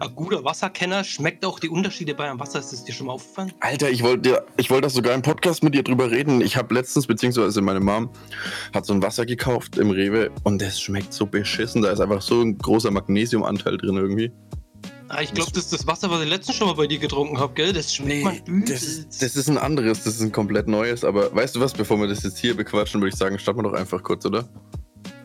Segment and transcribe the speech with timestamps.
[0.00, 2.58] Ein guter Wasserkenner schmeckt auch die Unterschiede bei einem Wasser.
[2.58, 3.52] Ist das dir schon mal aufgefallen?
[3.60, 6.40] Alter, ich wollte ich wollte das sogar im Podcast mit dir drüber reden.
[6.40, 8.08] Ich habe letztens, beziehungsweise meine Mom
[8.72, 11.82] hat so ein Wasser gekauft im Rewe und das schmeckt so beschissen.
[11.82, 14.32] Da ist einfach so ein großer Magnesiumanteil drin irgendwie.
[15.12, 17.38] Ah, ich glaube, das ist das Wasser, was ich letztens schon mal bei dir getrunken
[17.40, 17.72] habe, gell?
[17.72, 21.02] Das schmeckt man das, ist- das ist ein anderes, das ist ein komplett neues.
[21.04, 23.64] Aber weißt du was, bevor wir das jetzt hier bequatschen, würde ich sagen, starten wir
[23.64, 24.48] doch einfach kurz, oder?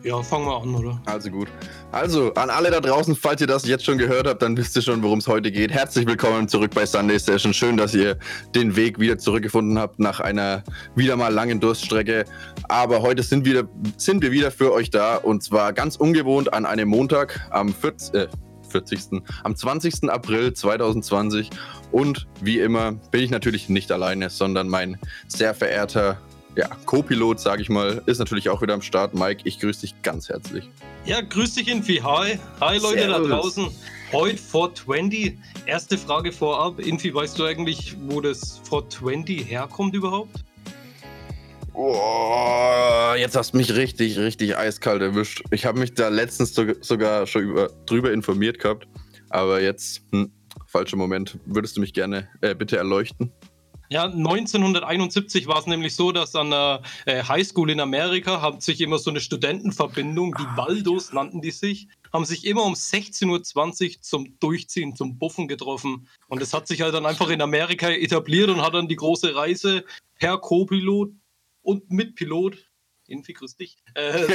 [0.02, 1.00] Ja, fangen wir an, oder?
[1.06, 1.48] Also gut.
[1.92, 4.82] Also, an alle da draußen, falls ihr das jetzt schon gehört habt, dann wisst ihr
[4.82, 5.70] schon, worum es heute geht.
[5.72, 7.52] Herzlich willkommen zurück bei Sunday Session.
[7.54, 8.16] Schön, dass ihr
[8.56, 10.62] den Weg wieder zurückgefunden habt nach einer
[10.96, 12.24] wieder mal langen Durststrecke.
[12.68, 16.66] Aber heute sind, wieder, sind wir wieder für euch da und zwar ganz ungewohnt an
[16.66, 18.26] einem Montag am 40, äh,
[18.66, 19.22] 40.
[19.44, 20.10] am 20.
[20.10, 21.50] April 2020.
[21.92, 24.98] Und wie immer bin ich natürlich nicht alleine, sondern mein
[25.28, 26.18] sehr verehrter
[26.56, 29.14] ja, Co-Pilot, sage ich mal, ist natürlich auch wieder am Start.
[29.14, 30.68] Mike, ich grüße dich ganz herzlich.
[31.04, 31.96] Ja, grüß dich, Infi.
[31.96, 32.38] Hi.
[32.60, 33.28] Hi, Leute Servus.
[33.28, 33.66] da draußen.
[34.12, 35.38] Heute 420.
[35.66, 36.80] Erste Frage vorab.
[36.80, 40.44] Infi, weißt du eigentlich, wo das 420 herkommt überhaupt?
[41.78, 45.42] Oh, jetzt hast du mich richtig, richtig eiskalt erwischt.
[45.50, 48.88] Ich habe mich da letztens so, sogar schon über, drüber informiert gehabt.
[49.28, 50.32] Aber jetzt, hm,
[50.66, 51.38] falscher Moment.
[51.44, 53.30] Würdest du mich gerne äh, bitte erleuchten?
[53.90, 58.80] Ja, 1971 war es nämlich so, dass an der äh, Highschool in Amerika hat sich
[58.80, 63.26] immer so eine Studentenverbindung, die Waldos nannten die sich, haben sich immer um 16.20
[63.96, 66.08] Uhr zum Durchziehen, zum Buffen getroffen.
[66.28, 69.36] Und das hat sich halt dann einfach in Amerika etabliert und hat dann die große
[69.36, 69.84] Reise
[70.18, 71.12] per Co-Pilot
[71.66, 72.56] und mit Pilot,
[73.08, 74.26] Infi, grüß dich, äh,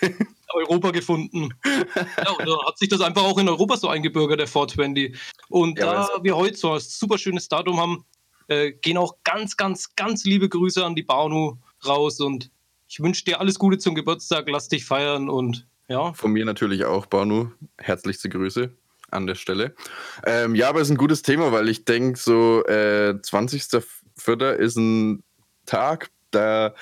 [0.54, 1.50] Europa gefunden.
[1.64, 5.16] Ja, da hat sich das einfach auch in Europa so eingebürgert, der 420.
[5.48, 8.04] Und Ja, da wir heute so ein super schönes Datum haben,
[8.48, 12.50] äh, gehen auch ganz, ganz, ganz liebe Grüße an die Banu raus und
[12.88, 16.12] ich wünsche dir alles Gute zum Geburtstag, lass dich feiern und ja.
[16.12, 17.50] Von mir natürlich auch, Banu.
[17.76, 18.70] Herzlichste Grüße
[19.10, 19.74] an der Stelle.
[20.24, 24.52] Ähm, ja, aber es ist ein gutes Thema, weil ich denke, so äh, 20.04.
[24.52, 25.24] ist ein
[25.66, 26.74] Tag, da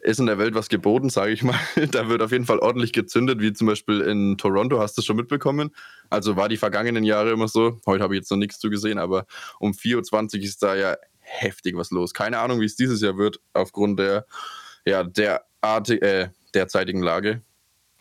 [0.00, 1.58] ist in der Welt was geboten, sage ich mal.
[1.90, 5.06] Da wird auf jeden Fall ordentlich gezündet, wie zum Beispiel in Toronto, hast du es
[5.06, 5.74] schon mitbekommen.
[6.10, 7.80] Also war die vergangenen Jahre immer so.
[7.86, 9.26] Heute habe ich jetzt noch nichts zu gesehen, aber
[9.58, 12.12] um 4.20 Uhr ist da ja heftig was los.
[12.12, 14.26] Keine Ahnung, wie es dieses Jahr wird, aufgrund der,
[14.84, 17.42] ja, der Arti äh, derzeitigen Lage.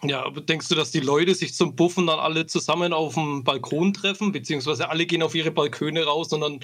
[0.04, 3.44] Ja, aber denkst du, dass die Leute sich zum Buffen dann alle zusammen auf dem
[3.44, 6.60] Balkon treffen, beziehungsweise alle gehen auf ihre Balkone raus und dann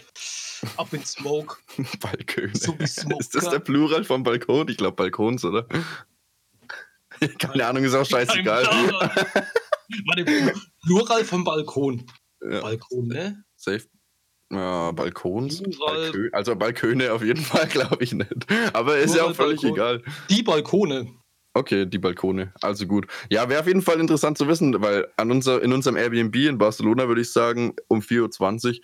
[0.76, 1.58] ab in Smoke?
[2.00, 2.52] Balkone.
[2.54, 3.20] So wie Smoker.
[3.20, 4.68] Ist das der Plural vom Balkon?
[4.68, 5.66] Ich glaube Balkons, oder?
[7.40, 8.66] Keine Ahnung, ist auch scheißegal.
[10.06, 10.54] Warte,
[10.86, 12.06] Plural vom Balkon.
[12.42, 13.44] Ja, Balkon, ne?
[13.56, 13.86] safe.
[14.52, 15.62] Ja, Balkons.
[15.62, 18.48] Balkö also Balköne auf jeden Fall, glaube ich nicht.
[18.74, 19.78] Aber ist ja Plural auch völlig Balkon.
[19.78, 20.04] egal.
[20.30, 21.19] Die Balkone.
[21.54, 22.54] Okay, die Balkone.
[22.62, 23.08] Also gut.
[23.30, 26.58] Ja, wäre auf jeden Fall interessant zu wissen, weil an unser, in unserem Airbnb in
[26.58, 28.80] Barcelona würde ich sagen, um 4.20 Uhr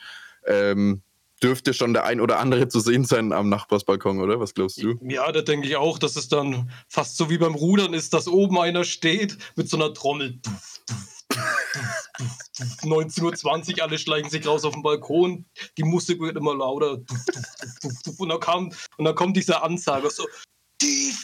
[0.48, 1.02] ähm,
[1.44, 4.40] dürfte schon der ein oder andere zu sehen sein am Nachbarsbalkon, oder?
[4.40, 4.96] Was glaubst du?
[5.02, 8.28] Ja, da denke ich auch, dass es dann fast so wie beim Rudern ist, dass
[8.28, 10.40] oben einer steht mit so einer Trommel.
[12.84, 15.46] 19.20 Uhr, alle schleichen sich raus auf den Balkon,
[15.78, 17.02] die Musik wird immer lauter.
[18.18, 20.26] Und dann, kam, und dann kommt dieser Ansager so,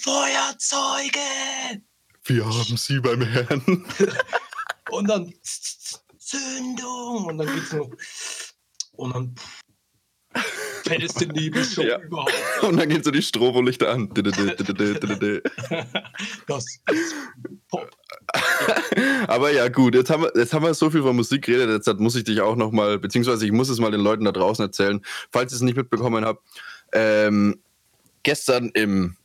[0.01, 1.81] Feuerzeuge!
[2.25, 3.85] Wir haben sie beim Herrn.
[4.89, 5.34] Und dann
[6.17, 7.25] Zündung!
[7.25, 7.89] Und dann geht's noch.
[8.94, 9.35] Und dann
[10.84, 12.00] fällst den Nebelshow Ja.
[12.00, 12.34] überhaupt.
[12.63, 14.09] Und dann gehen so die Strobolichter an.
[16.47, 17.16] Das ist
[17.69, 17.90] Pop.
[19.28, 22.00] Aber ja, gut, jetzt haben, wir, jetzt haben wir so viel von Musik geredet, jetzt
[22.00, 25.01] muss ich dich auch nochmal, beziehungsweise ich muss es mal den Leuten da draußen erzählen,
[25.31, 26.44] falls ihr es nicht mitbekommen habt.
[26.94, 27.61] Ähm,
[28.23, 29.16] gestern im,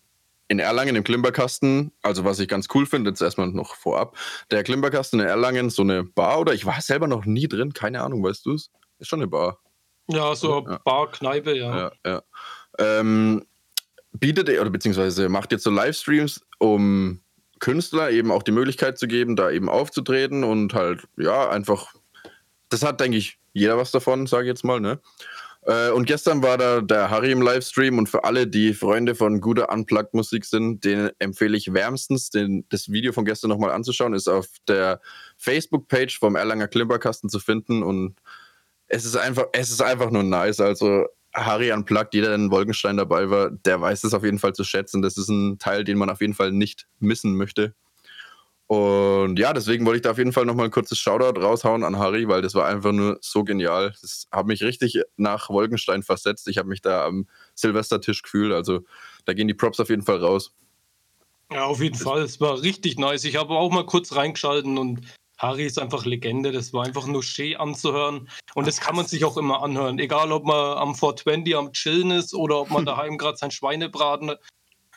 [0.49, 4.17] in Erlangen im Klimperkasten, also was ich ganz cool finde, jetzt erstmal noch vorab,
[4.51, 8.03] der Klimperkasten in Erlangen, so eine Bar, oder ich war selber noch nie drin, keine
[8.03, 8.71] Ahnung, weißt du es?
[8.99, 9.59] Ist schon eine Bar.
[10.09, 10.79] Ja, so Ja.
[10.85, 11.77] Bar, Kneipe, ja.
[11.77, 12.23] Ja, ja.
[12.79, 13.45] Ähm,
[14.13, 17.21] bietet oder beziehungsweise macht jetzt so Livestreams, um
[17.59, 21.95] Künstler eben auch die Möglichkeit zu geben, da eben aufzutreten und halt, ja, einfach,
[22.69, 25.01] das hat, denke ich, jeder was davon, sage ich jetzt mal, ne?
[25.67, 29.41] Äh, Und gestern war da der Harry im Livestream und für alle, die Freunde von
[29.41, 34.15] guter Unplugged-Musik sind, den empfehle ich wärmstens, den, das Video von gestern nochmal anzuschauen.
[34.15, 35.01] Ist auf der
[35.39, 38.15] Facebook-Page vom Erlanger Klimperkasten zu finden und
[38.89, 40.61] es ist einfach, es ist einfach nur nice.
[40.61, 44.53] Also Harry Unplugged, jeder, der in Wolkenstein dabei war, der weiß es auf jeden Fall
[44.55, 45.03] zu schätzen.
[45.03, 47.75] Das ist ein Teil, den man auf jeden Fall nicht missen möchte.
[48.69, 51.99] Und ja, deswegen wollte ich da auf jeden Fall nochmal ein kurzes Shoutout raushauen an
[51.99, 53.95] Harry, weil das war einfach nur so genial.
[54.01, 56.49] Das hat mich richtig nach Wolkenstein versetzt.
[56.49, 58.53] Ich habe mich da am Silvestertisch gefühlt.
[58.53, 58.81] Also
[59.25, 60.53] da gehen die Props auf jeden Fall raus.
[61.53, 62.23] Ja, auf jeden Fall.
[62.23, 63.23] Es war richtig nice.
[63.23, 65.01] Ich habe auch mal kurz reingeschalten und
[65.39, 66.51] Harry ist einfach Legende.
[66.51, 68.29] Das war einfach nur schön anzuhören.
[68.57, 70.01] Und das kann man sich auch immer anhören.
[70.01, 74.35] Egal, ob man am 420 am Chillen ist oder ob man daheim gerade sein Schweinebraten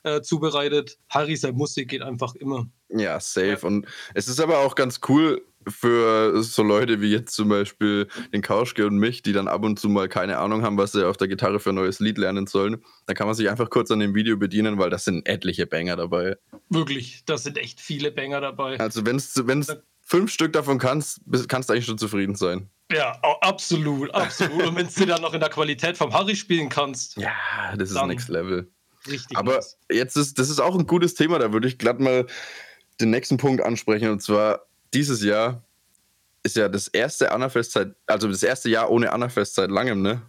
[0.03, 0.97] äh, zubereitet.
[1.09, 2.67] Harry, seine Musik geht einfach immer.
[2.89, 3.59] Ja, safe.
[3.65, 8.41] Und es ist aber auch ganz cool für so Leute wie jetzt zum Beispiel den
[8.41, 11.17] Kauschke und mich, die dann ab und zu mal keine Ahnung haben, was sie auf
[11.17, 12.83] der Gitarre für ein neues Lied lernen sollen.
[13.05, 15.97] Da kann man sich einfach kurz an dem Video bedienen, weil das sind etliche Banger
[15.97, 16.37] dabei.
[16.69, 18.79] Wirklich, da sind echt viele Banger dabei.
[18.79, 22.69] Also wenn es fünf Stück davon kannst, kannst du eigentlich schon zufrieden sein.
[22.91, 24.63] Ja, absolut, absolut.
[24.65, 27.17] und wenn du dann noch in der Qualität vom Harry spielen kannst.
[27.17, 27.31] Ja,
[27.77, 28.71] das ist Next Level.
[29.07, 29.37] Richtig.
[29.37, 29.77] Aber nice.
[29.91, 32.25] jetzt ist, das ist auch ein gutes Thema, da würde ich glatt mal
[32.99, 34.09] den nächsten Punkt ansprechen.
[34.09, 35.63] Und zwar, dieses Jahr
[36.43, 40.21] ist ja das erste Annafest seit, also das erste Jahr ohne Annafest seit langem, ne?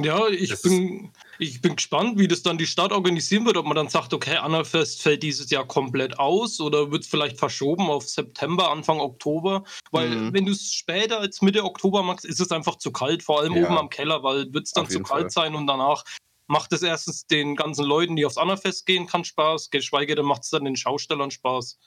[0.00, 1.10] Ja, ich bin,
[1.40, 4.36] ich bin gespannt, wie das dann die Stadt organisieren wird, ob man dann sagt, okay,
[4.36, 9.64] Annafest fällt dieses Jahr komplett aus oder wird es vielleicht verschoben auf September, Anfang Oktober.
[9.90, 10.32] Weil mhm.
[10.32, 13.56] wenn du es später als Mitte Oktober machst, ist es einfach zu kalt, vor allem
[13.56, 13.64] ja.
[13.64, 15.30] oben am Keller, weil wird es dann zu kalt Fall.
[15.30, 16.04] sein und danach
[16.48, 20.42] macht es erstens den ganzen Leuten, die aufs Annafest gehen, kann Spaß, geschweige denn macht
[20.42, 21.78] es dann den Schaustellern Spaß.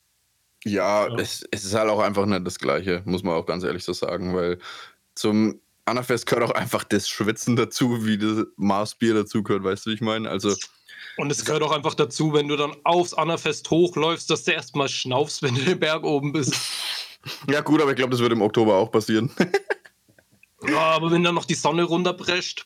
[0.63, 1.16] Ja, ja.
[1.16, 3.94] Es, es, ist halt auch einfach nicht das Gleiche, muss man auch ganz ehrlich so
[3.94, 4.60] sagen, weil
[5.16, 9.90] zum Annafest gehört auch einfach das Schwitzen dazu, wie das Maßbier dazu gehört, weißt du,
[9.90, 10.30] wie ich meine?
[10.30, 10.56] Also.
[11.18, 14.88] Und es gehört auch einfach dazu, wenn du dann aufs Annafest hochläufst, dass du erstmal
[14.88, 16.56] schnaufst, wenn du den Berg oben bist.
[17.50, 19.31] Ja, gut, aber ich glaube, das wird im Oktober auch passieren.
[20.68, 22.66] ja, aber wenn dann noch die Sonne runterprescht.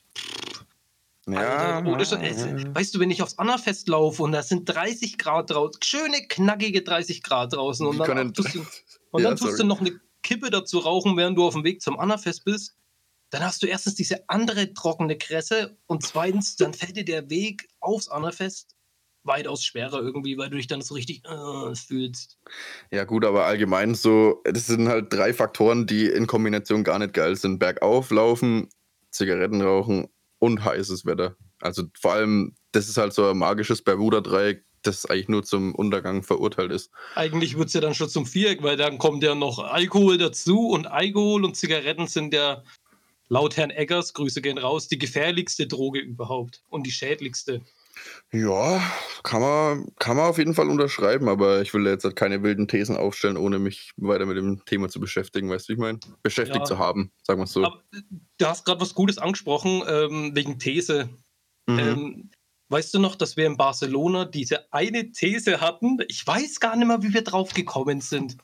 [1.28, 5.50] Ja, Alter, ja, Weißt du, wenn ich aufs Annafest laufe und da sind 30 Grad
[5.50, 8.64] draußen, schöne, knackige 30 Grad draußen und dann, tust, du,
[9.12, 12.00] und dann tust du noch eine Kippe dazu rauchen, während du auf dem Weg zum
[12.00, 12.76] Annafest bist,
[13.32, 17.70] dann hast du erstens diese andere trockene Kresse und zweitens, dann fällt dir der Weg
[17.80, 18.76] aufs Annafest
[19.24, 22.38] weitaus schwerer irgendwie, weil du dich dann so richtig äh, fühlst.
[22.92, 27.16] Ja, gut, aber allgemein so, das sind halt drei Faktoren, die in Kombination gar nicht
[27.16, 27.58] geil sind.
[27.58, 28.70] Bergauf laufen,
[29.10, 30.08] Zigaretten rauchen
[30.46, 31.36] und heißes Wetter.
[31.60, 36.22] Also vor allem, das ist halt so ein magisches Bermuda-Dreieck, das eigentlich nur zum Untergang
[36.22, 36.92] verurteilt ist.
[37.16, 40.70] Eigentlich wird es ja dann schon zum Viereck, weil dann kommt ja noch Alkohol dazu
[40.70, 42.64] und Alkohol und Zigaretten sind ja
[43.28, 47.62] laut Herrn Eggers, Grüße gehen raus, die gefährlichste Droge überhaupt und die schädlichste.
[48.32, 48.82] Ja,
[49.24, 52.68] kann man, kann man auf jeden Fall unterschreiben, aber ich will jetzt halt keine wilden
[52.68, 56.00] Thesen aufstellen, ohne mich weiter mit dem Thema zu beschäftigen, weißt du, wie ich meine?
[56.22, 57.64] Beschäftigt ja, zu haben, sagen wir es so.
[57.64, 57.82] Aber,
[58.38, 61.10] du hast gerade was Gutes angesprochen, ähm, wegen These.
[61.68, 61.80] Mhm.
[61.80, 62.32] Ähm,
[62.70, 66.00] weißt du noch, dass wir in Barcelona diese eine These hatten?
[66.08, 68.38] Ich weiß gar nicht mehr, wie wir drauf gekommen sind.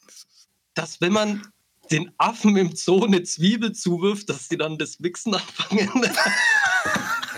[0.74, 1.48] Dass wenn man
[1.92, 5.90] den Affen im Zoo eine Zwiebel zuwirft, dass sie dann das Wichsen anfangen.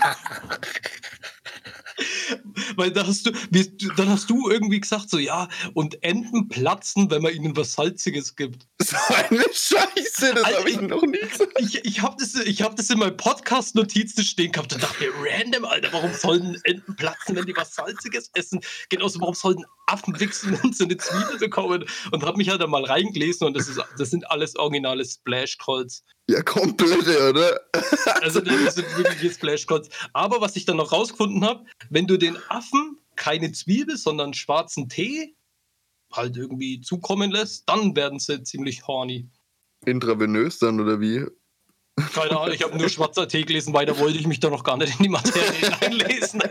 [2.76, 3.32] Weil da hast du,
[3.96, 8.36] dann hast du irgendwie gesagt, so ja, und Enten platzen, wenn man ihnen was Salziges
[8.36, 8.66] gibt.
[8.82, 11.52] So eine Scheiße, das habe ich noch nie gesagt.
[11.58, 15.64] Ich, ich habe das, hab das in meinem Podcast-Notizen stehen gehabt und dachte mir, random,
[15.64, 18.60] Alter, warum sollen Enten platzen, wenn die was Salziges essen?
[18.88, 21.84] Genauso, warum sollten Affen wichsen, wenn sie eine Zwiebel bekommen?
[22.12, 26.02] Und habe mich halt da mal reingelesen und das, ist, das sind alles originale Splash-Calls.
[26.28, 27.60] Ja, komplette, oder?
[28.22, 29.90] also das sind wirkliche Splash-Calls.
[30.12, 34.88] Aber was ich dann noch rausgefunden habe, wenn du den Affen keine Zwiebel, sondern schwarzen
[34.88, 35.36] Tee
[36.12, 39.28] halt irgendwie zukommen lässt, dann werden sie ziemlich horny.
[39.84, 41.24] Intravenös dann, oder wie?
[42.12, 44.76] Keine Ahnung, ich habe nur schwarzer Tee gelesen, weiter wollte ich mich da noch gar
[44.76, 46.42] nicht in die Materie einlesen.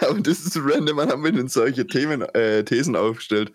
[0.00, 3.52] Aber das ist random, man haben wir denn solche Themen, äh, Thesen aufgestellt.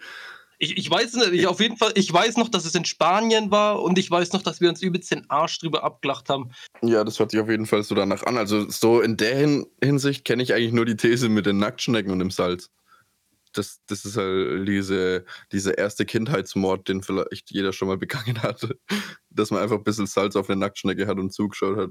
[0.59, 3.51] Ich, ich weiß nicht, ich auf jeden Fall, ich weiß noch, dass es in Spanien
[3.51, 6.51] war und ich weiß noch, dass wir uns übelst den Arsch drüber abgelacht haben.
[6.81, 8.37] Ja, das hört sich auf jeden Fall so danach an.
[8.37, 12.19] Also so in der Hinsicht kenne ich eigentlich nur die These mit den Nacktschnecken und
[12.19, 12.69] dem Salz.
[13.53, 18.77] Das, das ist halt diese, dieser erste Kindheitsmord, den vielleicht jeder schon mal begangen hatte.
[19.29, 21.89] Dass man einfach ein bisschen Salz auf eine Nacktschnecke hat und zugeschaut hat.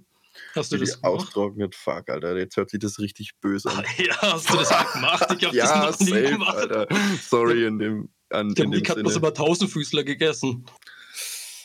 [0.54, 1.04] Hast du das gemacht?
[1.04, 1.74] austrocknet?
[1.74, 3.84] Fuck, Alter, jetzt hört sich das richtig böse an.
[3.98, 5.26] ja, hast du das gemacht?
[5.38, 6.56] Ich hab ja, das noch nie safe, gemacht.
[6.56, 6.88] Alter.
[7.22, 10.66] Sorry in dem an, Der Nick hat bloß immer Tausendfüßler gegessen.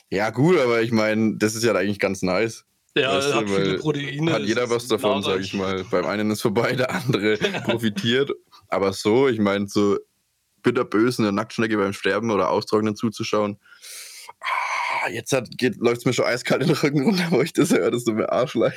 [0.10, 2.66] Ja, gut, aber ich meine, das ist ja eigentlich ganz nice.
[2.96, 4.34] Ja, weißt hat viele Proteine.
[4.34, 5.84] Hat jeder was davon, sage ich mal.
[5.92, 8.32] Beim einen ist vorbei, der andere profitiert.
[8.68, 9.98] Aber so, ich meine, so
[10.64, 13.60] bitterbös eine Nacktschnecke beim Sterben oder Austrocknen zuzuschauen.
[14.42, 17.92] Ah, jetzt läuft es mir schon eiskalt in den Rücken runter, wo ich das höre,
[17.92, 18.74] das ist so mir Arschlein.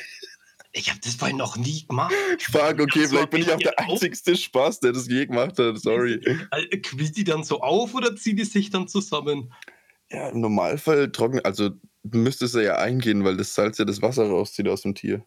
[0.74, 2.14] Ich habe das bei noch nie gemacht.
[2.50, 5.78] Frage, okay, vielleicht bin ich auch der einzigste Spaß, der das je gemacht hat.
[5.78, 6.14] Sorry.
[6.50, 9.52] Äh, quillt die dann so auf oder ziehen die sich dann zusammen?
[10.10, 11.70] Ja, im Normalfall trocken, also
[12.02, 15.24] müsste es ja eingehen, weil das Salz ja das Wasser rauszieht aus dem Tier.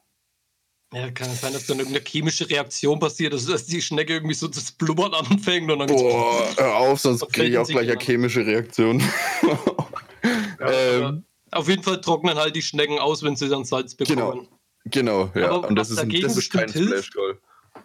[0.93, 4.35] Ja, kann es sein, dass dann irgendeine chemische Reaktion passiert, also dass die Schnecke irgendwie
[4.35, 7.99] so das Blubbern anfängt und dann Boah, hör auf, sonst kriege ich auch gleich eine
[7.99, 9.03] chemische Reaktion.
[10.59, 10.71] ja,
[11.07, 14.17] ähm, auf jeden Fall trocknen halt die Schnecken aus, wenn sie dann Salz bekommen.
[14.17, 14.47] Genau,
[14.85, 15.51] genau ja.
[15.51, 17.39] Aber und das ist, dagegen das ist kein Splash-Goal.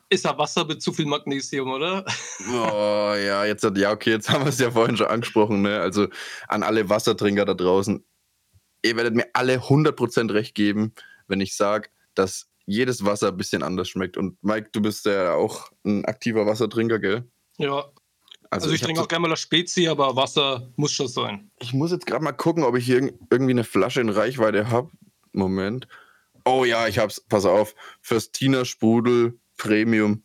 [0.08, 2.04] Ist ja Wasser mit zu viel Magnesium, oder?
[2.52, 5.80] Oh, ja, jetzt hat, ja, okay, jetzt haben wir es ja vorhin schon angesprochen, ne?
[5.80, 6.08] Also
[6.48, 8.04] an alle Wassertrinker da draußen.
[8.82, 10.94] Ihr werdet mir alle 100% recht geben,
[11.28, 14.16] wenn ich sage, dass jedes Wasser ein bisschen anders schmeckt.
[14.16, 17.24] Und Mike, du bist ja auch ein aktiver Wassertrinker, gell?
[17.58, 17.84] Ja.
[18.52, 21.50] Also, also ich, ich trinke auch gerne mal das Spezi, aber Wasser muss schon sein.
[21.60, 24.90] Ich muss jetzt gerade mal gucken, ob ich hier irgendwie eine Flasche in Reichweite habe.
[25.32, 25.86] Moment.
[26.44, 27.20] Oh ja, ich hab's.
[27.20, 27.74] Pass auf.
[28.00, 30.24] Fürstina Sprudel Premium.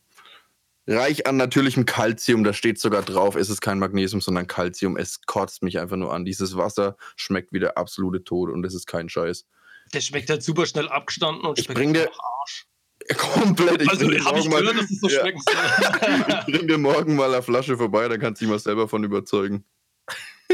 [0.88, 4.98] Reich an natürlichem Kalzium, da steht sogar drauf, es ist kein Magnesium, sondern Kalzium.
[4.98, 6.26] Es kotzt mich einfach nur an.
[6.26, 9.48] Dieses Wasser schmeckt wie der absolute Tod und es ist kein Scheiß.
[9.94, 12.68] Der schmeckt halt super schnell abgestanden und ich schmeckt bring dir Arsch.
[13.18, 13.82] Komplett.
[13.82, 15.20] Ich also habe ich gehört, dass es so ja.
[15.22, 16.36] schmecken soll.
[16.48, 19.04] ich bring dir morgen mal eine Flasche vorbei, dann kannst du dich mal selber von
[19.04, 19.66] überzeugen.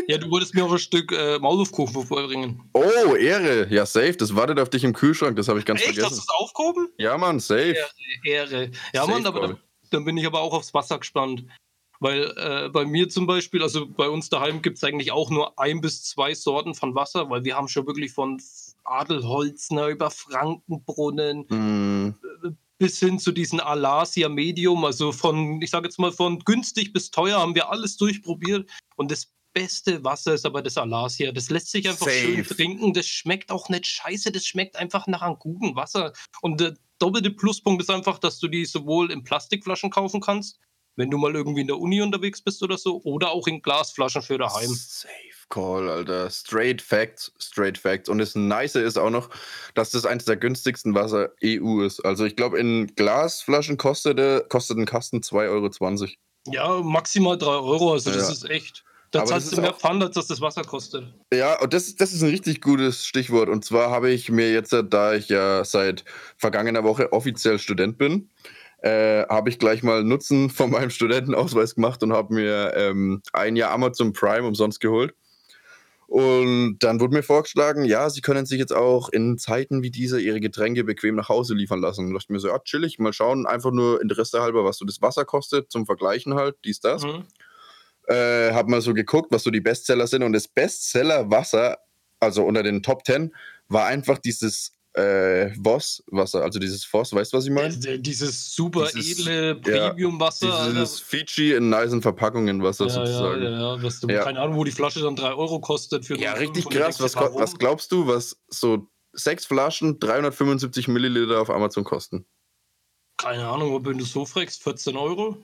[0.08, 2.70] Ja, du wolltest mir auch ein Stück äh, Maulwurfkuchen vorbringen.
[2.74, 3.68] Oh, Ehre.
[3.70, 4.14] Ja, safe.
[4.14, 5.36] Das wartet auf dich im Kühlschrank.
[5.36, 5.96] Das habe ich ganz Echt?
[5.96, 6.18] vergessen.
[6.18, 6.90] Hast du es aufgehoben?
[6.98, 7.76] Ja, Mann, safe.
[7.76, 7.90] Ehre.
[8.24, 8.72] Ehre.
[8.94, 9.58] Ja, safe Mann, aber dann,
[9.92, 11.46] dann, bin ich aber auch aufs Wasser gespannt.
[12.00, 15.60] Weil äh, bei mir zum Beispiel, also bei uns daheim gibt es eigentlich auch nur
[15.60, 18.42] ein bis zwei Sorten von Wasser, weil wir haben schon wirklich von
[18.86, 22.16] Adelholzner über Frankenbrunnen mm.
[22.80, 27.12] bis hin zu diesen Alasia Medium, also von, ich sage jetzt mal, von günstig bis
[27.12, 28.68] teuer haben wir alles durchprobiert.
[28.96, 31.32] Und das beste Wasser ist aber das Alasia.
[31.32, 32.20] Das lässt sich einfach Safe.
[32.20, 32.94] schön trinken.
[32.94, 34.32] Das schmeckt auch nicht scheiße.
[34.32, 36.14] Das schmeckt einfach nach einem guten Wasser.
[36.42, 40.60] Und der doppelte Pluspunkt ist einfach, dass du die sowohl in Plastikflaschen kaufen kannst,
[40.96, 44.22] wenn du mal irgendwie in der Uni unterwegs bist oder so, oder auch in Glasflaschen
[44.22, 44.70] für daheim.
[44.70, 45.12] Safe
[45.50, 46.30] Call, Alter.
[46.30, 48.10] Straight Facts, straight Facts.
[48.10, 49.30] Und das Nice ist auch noch,
[49.74, 52.00] dass das eines der günstigsten Wasser EU ist.
[52.06, 56.08] Also ich glaube, in Glasflaschen kostet, kostet ein Kasten 2,20 Euro.
[56.48, 57.94] Ja, maximal 3 Euro.
[57.94, 58.34] Also das ja.
[58.34, 58.84] ist echt.
[59.12, 61.06] Da zahlst du mehr Pfand, als dass das Wasser kostet.
[61.34, 63.50] Ja, und das, das ist ein richtig gutes Stichwort.
[63.50, 66.06] Und zwar habe ich mir jetzt, da ich ja seit
[66.38, 68.30] vergangener Woche offiziell Student bin,
[68.82, 73.58] äh, habe ich gleich mal Nutzen von meinem Studentenausweis gemacht und habe mir ähm, ein
[73.58, 75.14] Jahr Amazon Prime umsonst geholt.
[76.08, 80.20] Und dann wurde mir vorgeschlagen, ja, Sie können sich jetzt auch in Zeiten wie dieser
[80.20, 82.08] Ihre Getränke bequem nach Hause liefern lassen.
[82.08, 85.02] Und dachte mir so, ja, chillig, mal schauen, einfach nur Interesse halber, was so das
[85.02, 87.04] Wasser kostet, zum Vergleichen halt, dies, das.
[87.04, 87.24] Mhm
[88.12, 90.24] äh, habe mal so geguckt, was so die Bestseller sind.
[90.24, 91.78] Und das Bestseller-Wasser,
[92.20, 93.34] also unter den Top 10,
[93.70, 98.00] war einfach dieses äh, Voss-Wasser, also dieses Voss, weißt du, was ich meine?
[98.00, 100.48] Dieses super dieses, edle Premium-Wasser.
[100.48, 103.42] Ja, dieses Fiji in nicen Verpackungen Wasser ja, sozusagen.
[103.42, 103.78] Ja, ja.
[103.78, 104.24] Du, ja.
[104.24, 106.06] Keine Ahnung, wo die Flasche dann 3 Euro kostet.
[106.06, 107.00] Für ja, richtig krass.
[107.00, 112.26] Was, was glaubst du, was so sechs Flaschen 375 Milliliter auf Amazon kosten?
[113.18, 115.38] Keine Ahnung, wenn du so fragst, 14 Euro?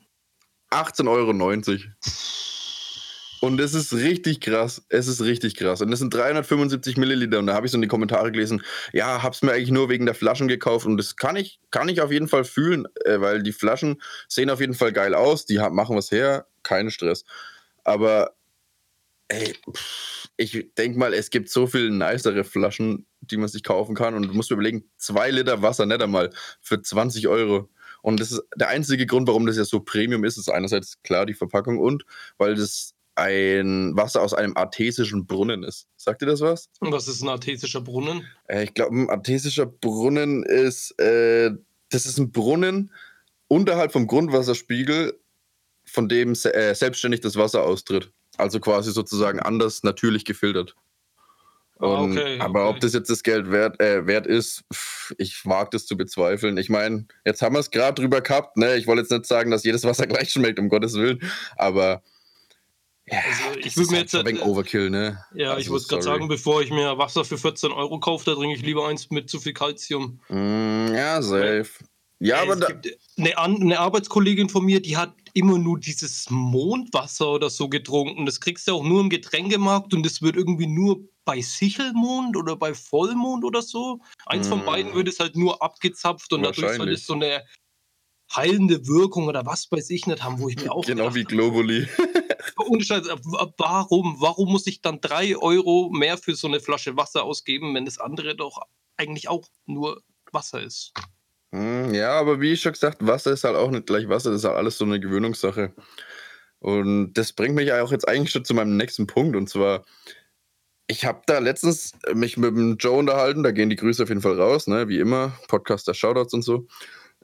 [0.72, 1.80] 18,90 Euro.
[3.42, 4.86] Und es ist richtig krass.
[4.90, 5.82] Es ist richtig krass.
[5.82, 7.40] Und das sind 375 Milliliter.
[7.40, 8.64] Und da habe ich so in die Kommentare gelesen,
[8.94, 10.86] ja, hab's mir eigentlich nur wegen der Flaschen gekauft.
[10.86, 14.50] Und das kann ich, kann ich auf jeden Fall fühlen, äh, weil die Flaschen sehen
[14.50, 15.46] auf jeden Fall geil aus.
[15.46, 16.48] Die machen was her.
[16.64, 17.24] Kein Stress.
[17.84, 18.36] Aber
[19.28, 19.56] ey,
[20.38, 24.14] ich denke mal, es gibt so viel nicere Flaschen, die man sich kaufen kann.
[24.14, 27.70] Und du musst mir überlegen, zwei Liter Wasser nicht einmal für 20 Euro.
[28.02, 31.26] Und das ist der einzige Grund, warum das ja so Premium ist, ist einerseits klar
[31.26, 32.06] die Verpackung und
[32.38, 35.88] weil das ein Wasser aus einem artesischen Brunnen ist.
[35.98, 36.70] Sagt ihr das was?
[36.80, 38.28] Und was ist ein artesischer Brunnen?
[38.48, 41.52] Äh, ich glaube, ein artesischer Brunnen ist, äh,
[41.90, 42.92] das ist ein Brunnen
[43.48, 45.20] unterhalb vom Grundwasserspiegel,
[45.86, 48.12] von dem se äh, selbstständig das Wasser austritt.
[48.38, 50.76] Also quasi sozusagen anders natürlich gefiltert.
[51.80, 54.64] Ah, Und, okay, aber ob das jetzt das Geld wert, äh, wert ist,
[55.18, 56.58] ich mag das zu bezweifeln.
[56.58, 58.58] Ich meine, jetzt haben wir es gerade drüber gehabt.
[58.58, 58.78] Ne?
[58.78, 61.20] Ich wollte jetzt nicht sagen, dass jedes Wasser gleich schmeckt, um Gottes Willen.
[61.56, 62.04] Aber
[63.10, 64.28] ja, also ich würde mir halt jetzt.
[64.28, 65.24] Ein Overkill, ne?
[65.34, 68.36] Ja, also, ich würde gerade sagen, bevor ich mir Wasser für 14 Euro kaufe, da
[68.36, 70.20] trinke ich lieber eins mit zu viel Kalzium.
[70.28, 71.70] Mm, ja, safe.
[72.20, 72.68] Ja, aber da
[73.18, 78.26] eine, eine, Arbeitskollegin von mir, die hat immer nur dieses Mondwasser oder so getrunken.
[78.26, 82.56] Das kriegst du auch nur im Getränkemarkt und das wird irgendwie nur bei Sichelmond oder
[82.56, 84.00] bei Vollmond oder so.
[84.26, 84.50] Eins mm.
[84.50, 87.44] von beiden wird es halt nur abgezapft und dadurch soll es so eine
[88.36, 90.86] heilende Wirkung oder was weiß ich nicht haben, wo ich mir auch.
[90.86, 91.88] Genau wie Globuli.
[92.68, 93.08] ohne Scheiß,
[93.58, 94.18] warum?
[94.20, 97.98] Warum muss ich dann drei Euro mehr für so eine Flasche Wasser ausgeben, wenn das
[97.98, 98.62] andere doch
[98.98, 100.02] eigentlich auch nur
[100.32, 100.94] Wasser ist?
[101.52, 104.42] Hm, ja, aber wie ich schon gesagt, Wasser ist halt auch nicht gleich Wasser, das
[104.42, 105.74] ist halt alles so eine Gewöhnungssache.
[106.60, 109.36] Und das bringt mich auch jetzt eigentlich schon zu meinem nächsten Punkt.
[109.36, 109.86] Und zwar,
[110.88, 114.22] ich habe da letztens mich mit dem Joe unterhalten, da gehen die Grüße auf jeden
[114.22, 114.88] Fall raus, ne?
[114.90, 116.68] wie immer, Podcaster, Shoutouts und so.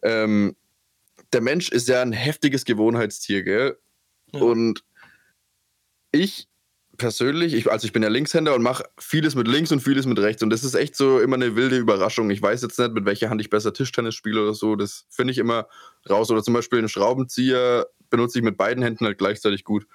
[0.03, 0.55] Ähm,
[1.34, 3.77] der Mensch ist ja ein heftiges Gewohnheitstier, gell?
[4.32, 4.41] Ja.
[4.41, 4.84] Und
[6.13, 6.48] ich
[6.98, 10.20] persönlich, ich, also ich bin ja Linkshänder und mache vieles mit links und vieles mit
[10.20, 10.43] rechts.
[10.43, 12.29] Und das ist echt so immer eine wilde Überraschung.
[12.29, 14.75] Ich weiß jetzt nicht, mit welcher Hand ich besser Tischtennis spiele oder so.
[14.75, 15.67] Das finde ich immer
[16.10, 16.29] raus.
[16.29, 19.88] Oder zum Beispiel einen Schraubenzieher benutze ich mit beiden Händen halt gleichzeitig gut.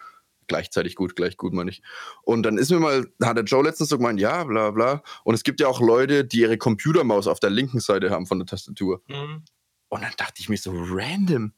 [0.48, 1.82] Gleichzeitig gut, gleich gut, meine ich.
[2.22, 5.02] Und dann ist mir mal, hat der Joe letztens so gemeint, ja, bla bla.
[5.22, 8.38] Und es gibt ja auch Leute, die ihre Computermaus auf der linken Seite haben von
[8.38, 9.02] der Tastatur.
[9.08, 9.44] Mhm.
[9.88, 11.52] Und dann dachte ich mir so, random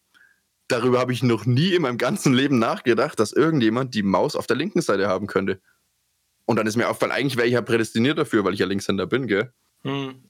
[0.70, 4.46] darüber habe ich noch nie in meinem ganzen Leben nachgedacht, dass irgendjemand die Maus auf
[4.46, 5.60] der linken Seite haben könnte.
[6.46, 9.06] Und dann ist mir aufgefallen, eigentlich wäre ich ja prädestiniert dafür, weil ich ja Linkshänder
[9.06, 9.52] bin, gell?
[9.84, 10.24] Hm.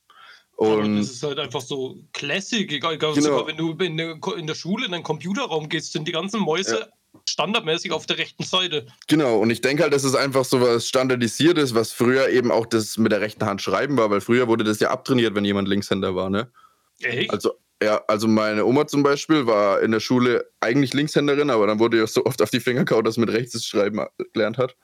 [0.56, 3.14] Und das ist halt einfach so Classic, egal, genau.
[3.14, 6.38] sogar wenn du in der, in der, Schule in einen Computerraum gehst, sind die ganzen
[6.40, 7.20] Mäuse ja.
[7.24, 8.86] standardmäßig auf der rechten Seite.
[9.08, 12.66] Genau, und ich denke halt, dass es einfach so was Standardisiertes, was früher eben auch
[12.66, 15.66] das mit der rechten Hand schreiben war, weil früher wurde das ja abtrainiert, wenn jemand
[15.66, 16.52] Linkshänder war, ne?
[17.00, 17.30] Echt?
[17.30, 21.78] Also ja, also meine Oma zum Beispiel war in der Schule eigentlich Linkshänderin, aber dann
[21.78, 24.58] wurde ihr so oft auf die Finger gehauen, dass sie mit rechts das Schreiben gelernt
[24.58, 24.76] hat.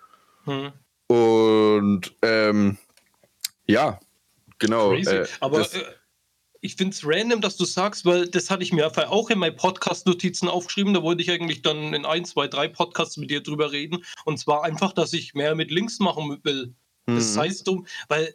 [0.44, 0.72] Hm.
[1.08, 2.78] Und ähm,
[3.66, 4.00] ja,
[4.58, 4.94] genau.
[4.94, 5.84] Äh, aber das, äh,
[6.62, 9.56] ich finde es random, dass du sagst, weil das hatte ich mir auch in meinen
[9.56, 10.94] Podcast-Notizen aufgeschrieben.
[10.94, 14.04] Da wollte ich eigentlich dann in ein, zwei, drei Podcasts mit dir drüber reden.
[14.24, 16.74] Und zwar einfach, dass ich mehr mit links machen will.
[17.06, 17.16] Mhm.
[17.16, 18.34] Das heißt dumm, weil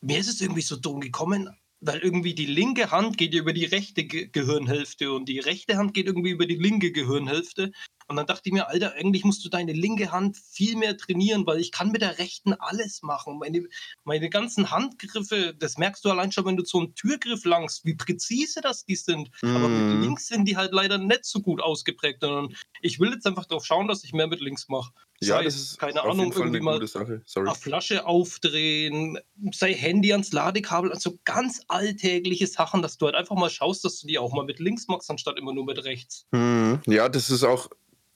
[0.00, 1.50] mir ist es irgendwie so dumm gekommen
[1.80, 5.94] weil irgendwie die linke Hand geht über die rechte Ge Gehirnhälfte und die rechte Hand
[5.94, 7.72] geht irgendwie über die linke Gehirnhälfte.
[8.08, 11.46] Und dann dachte ich mir, Alter, eigentlich musst du deine linke Hand viel mehr trainieren,
[11.46, 13.38] weil ich kann mit der rechten alles machen.
[13.38, 13.68] Meine,
[14.04, 17.94] meine ganzen Handgriffe, das merkst du allein schon, wenn du so einen Türgriff langst, wie
[17.94, 19.30] präzise das die sind.
[19.42, 19.56] Mm.
[19.56, 20.02] Aber mit mhm.
[20.02, 22.24] links sind die halt leider nicht so gut ausgeprägt.
[22.24, 24.90] Und ich will jetzt einfach darauf schauen, dass ich mehr mit links mache.
[25.20, 29.18] Ja, das ist keine Ahnung, irgendwie mal eine Flasche aufdrehen,
[29.52, 34.00] sei Handy ans Ladekabel, also ganz alltägliche Sachen, dass du halt einfach mal schaust, dass
[34.00, 36.26] du die auch mal mit links machst, anstatt immer nur mit rechts.
[36.32, 37.68] Hm, ja, das ist auch,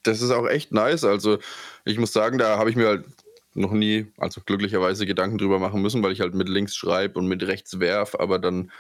[0.04, 1.03] das ist auch echt nice.
[1.03, 1.38] Also
[1.85, 3.05] ich muss sagen, da habe ich mir halt
[3.55, 7.27] noch nie, also glücklicherweise Gedanken drüber machen müssen, weil ich halt mit links schreibe und
[7.27, 8.70] mit rechts werf, aber dann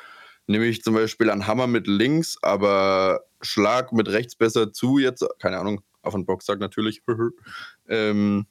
[0.46, 5.26] nehme ich zum Beispiel einen Hammer mit links, aber schlag mit rechts besser zu jetzt,
[5.40, 7.02] keine Ahnung, auf den Boxsack natürlich.
[7.88, 8.46] ähm,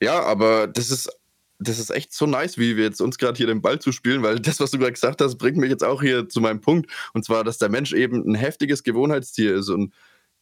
[0.00, 1.10] ja, aber das ist,
[1.58, 4.22] das ist echt so nice, wie wir jetzt uns gerade hier den Ball zu spielen,
[4.22, 6.90] weil das, was du gerade gesagt hast, bringt mich jetzt auch hier zu meinem Punkt.
[7.12, 9.68] Und zwar, dass der Mensch eben ein heftiges Gewohnheitstier ist.
[9.68, 9.94] Und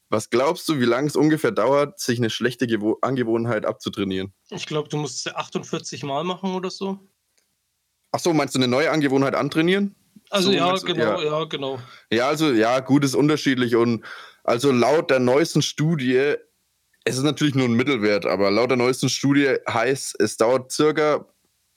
[0.09, 4.33] was glaubst du, wie lange es ungefähr dauert, sich eine schlechte Gewo Angewohnheit abzutrainieren?
[4.51, 6.99] Ich glaube, du musst es 48 Mal machen oder so.
[8.13, 9.95] Ach so, meinst du eine neue Angewohnheit antrainieren?
[10.31, 11.25] Also so, ja, genau, ja.
[11.25, 11.81] ja, genau.
[12.11, 14.05] Ja, also ja, gut ist unterschiedlich und
[14.45, 16.35] also laut der neuesten Studie,
[17.05, 21.27] es ist natürlich nur ein Mittelwert, aber laut der neuesten Studie heißt, es dauert circa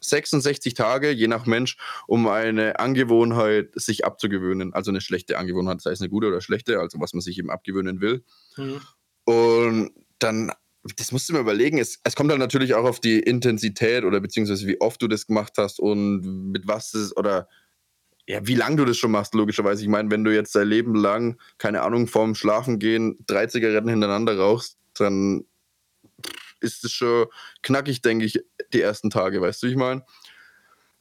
[0.03, 4.73] 66 Tage, je nach Mensch, um eine Angewohnheit sich abzugewöhnen.
[4.73, 7.49] Also eine schlechte Angewohnheit, sei es eine gute oder schlechte, also was man sich eben
[7.49, 8.23] abgewöhnen will.
[8.57, 8.81] Mhm.
[9.25, 10.51] Und dann,
[10.97, 14.19] das musst du mir überlegen, es, es kommt dann natürlich auch auf die Intensität oder
[14.19, 17.47] beziehungsweise wie oft du das gemacht hast und mit was es oder
[18.27, 19.83] ja, wie lange du das schon machst, logischerweise.
[19.83, 24.37] Ich meine, wenn du jetzt dein Leben lang, keine Ahnung, vorm Schlafengehen drei Zigaretten hintereinander
[24.37, 25.45] rauchst, dann
[26.61, 27.27] ist es schon
[27.61, 28.39] knackig, denke ich,
[28.71, 30.05] die ersten Tage, weißt du, ich meine?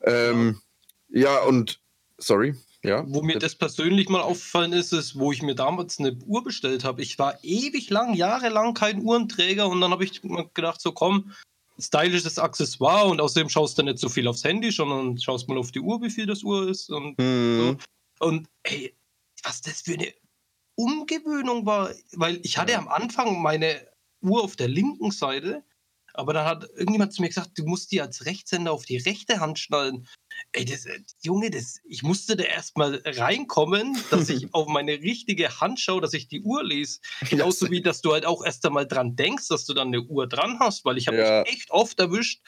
[0.00, 0.60] Ähm,
[1.08, 1.34] ja.
[1.34, 1.80] ja, und
[2.18, 2.56] sorry.
[2.84, 6.42] Ja, wo mir das persönlich mal aufgefallen ist, ist, wo ich mir damals eine Uhr
[6.42, 7.00] bestellt habe.
[7.00, 10.20] Ich war ewig lang, jahrelang kein Uhrenträger und dann habe ich
[10.52, 11.30] gedacht, so komm,
[11.78, 15.72] stylisches Accessoire und außerdem schaust du nicht so viel aufs Handy, sondern schaust mal auf
[15.72, 17.78] die Uhr, wie viel das Uhr ist und mhm.
[18.20, 18.26] so.
[18.26, 18.94] Und ey,
[19.42, 20.12] was das für eine
[20.76, 23.86] Umgewöhnung war, weil ich hatte am Anfang meine
[24.20, 25.64] Uhr auf der linken Seite
[26.14, 29.40] aber dann hat irgendjemand zu mir gesagt, du musst die als Rechtshänder auf die rechte
[29.40, 30.06] Hand schnallen.
[30.52, 35.60] Ey, das, äh, Junge, das, ich musste da erstmal reinkommen, dass ich auf meine richtige
[35.60, 37.00] Hand schaue, dass ich die Uhr lese.
[37.28, 40.26] Genauso wie, dass du halt auch erst einmal dran denkst, dass du dann eine Uhr
[40.26, 41.40] dran hast, weil ich habe ja.
[41.40, 42.42] mich echt oft erwischt,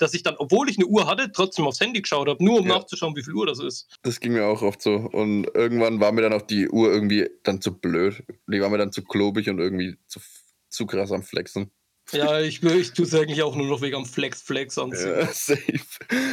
[0.00, 2.66] dass ich dann, obwohl ich eine Uhr hatte, trotzdem aufs Handy geschaut habe, nur um
[2.66, 2.78] ja.
[2.78, 3.86] nachzuschauen, wie viel Uhr das ist.
[4.02, 4.94] Das ging mir auch oft so.
[4.94, 8.24] Und irgendwann war mir dann auch die Uhr irgendwie dann zu blöd.
[8.46, 10.20] Die war mir dann zu klobig und irgendwie zu,
[10.70, 11.70] zu krass am Flexen.
[12.12, 15.14] Ja, ich, ich tue es eigentlich auch nur noch wegen am Flex Flex anziehen.
[15.20, 15.80] Ja, safe.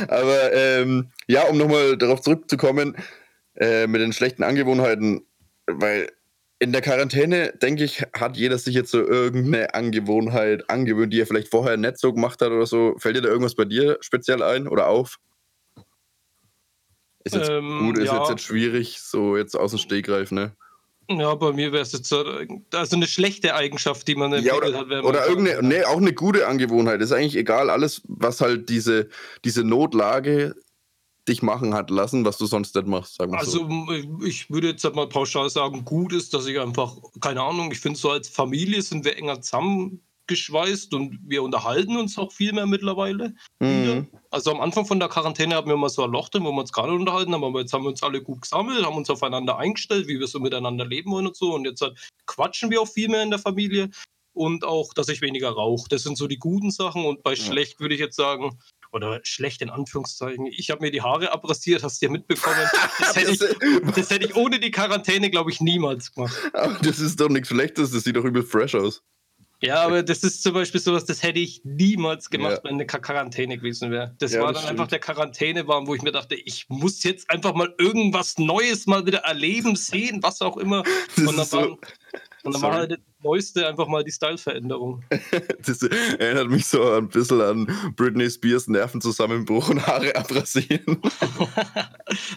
[0.07, 2.95] Aber ähm, ja, um nochmal darauf zurückzukommen,
[3.55, 5.25] äh, mit den schlechten Angewohnheiten,
[5.67, 6.11] weil
[6.59, 11.27] in der Quarantäne, denke ich, hat jeder sich jetzt so irgendeine Angewohnheit angewöhnt, die er
[11.27, 12.95] vielleicht vorher nicht so gemacht hat oder so.
[12.97, 15.17] Fällt dir da irgendwas bei dir speziell ein oder auf?
[17.23, 18.19] Ist jetzt Ähm, gut, ist ja.
[18.19, 20.55] jetzt, jetzt schwierig, so jetzt aus dem Stegreif, ne?
[21.10, 22.24] Ja, bei mir wäre es jetzt so,
[22.74, 24.89] also eine schlechte Eigenschaft, die man Ja, entwickelt oder, hat.
[24.89, 27.02] wäre oder irgendeine, nee, auch eine gute Angewohnheit.
[27.02, 29.08] Ist eigentlich egal, alles, was halt diese,
[29.46, 30.56] diese Notlage
[31.28, 34.26] dich machen hat lassen, was du sonst nicht machst, sagen wir Also so.
[34.26, 37.80] ich würde jetzt halt mal pauschal sagen, gut ist, dass ich einfach, keine Ahnung, ich
[37.80, 39.41] finde so als Familie sind wir enger
[40.27, 43.33] zusammengeschweißt und wir unterhalten uns auch viel mehr mittlerweile.
[43.59, 44.07] Mhm.
[44.29, 46.61] Also am Anfang von der Quarantäne haben wir mal so ein Loch drin, wo wir
[46.61, 49.57] uns gerade unterhalten haben, aber jetzt haben wir uns alle gut gesammelt, haben uns aufeinander
[49.57, 51.55] eingestellt, wie wir so miteinander leben wollen und so.
[51.55, 53.89] Und jetzt halt quatschen wir auch viel mehr in der Familie
[54.33, 55.87] und auch, dass ich weniger rauche.
[55.89, 58.57] Das sind so die guten Sachen und bei schlecht würde ich jetzt sagen,
[58.93, 62.55] oder schlecht in Anführungszeichen, ich habe mir die Haare abrasiert, hast du ja mitbekommen.
[62.99, 63.39] Das hätte ich,
[63.95, 66.37] das hätte ich ohne die Quarantäne, glaube ich, niemals gemacht.
[66.53, 69.03] Aber das ist doch nichts Schlechtes, das sieht doch übel fresh aus.
[69.62, 72.63] Ja, aber das ist zum Beispiel sowas, das hätte ich niemals gemacht, Ja.
[72.63, 74.15] wenn eine Quarantäne gewesen wäre.
[74.20, 74.91] Das Ja, war das dann einfach stimmt.
[74.91, 79.20] der Quarantänewarm, wo ich mir dachte, ich muss jetzt einfach mal irgendwas Neues mal wieder
[79.20, 80.84] erleben, sehen, was auch immer.
[81.15, 81.67] Das Und dann, so- war,
[82.43, 85.04] und dann war halt das Neueste einfach mal die Style-Veränderung.
[85.65, 91.02] Das erinnert mich so ein bisschen an Britney Spears Nervenzusammenbruch und Haare abrasieren.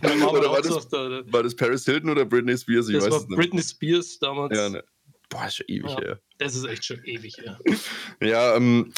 [0.03, 0.93] War das-.
[1.33, 2.89] War das Paris Hilton oder Britney Spears?
[2.89, 3.37] Ich das weiß war es nicht.
[3.39, 4.57] Britney Spears damals.
[4.57, 4.83] Ja, ne.
[5.31, 6.01] Boah, ist schon ewig Ja.
[6.01, 6.21] her.
[6.39, 7.59] Das ist echt schon ewig her.
[8.21, 8.93] Ja, ähm,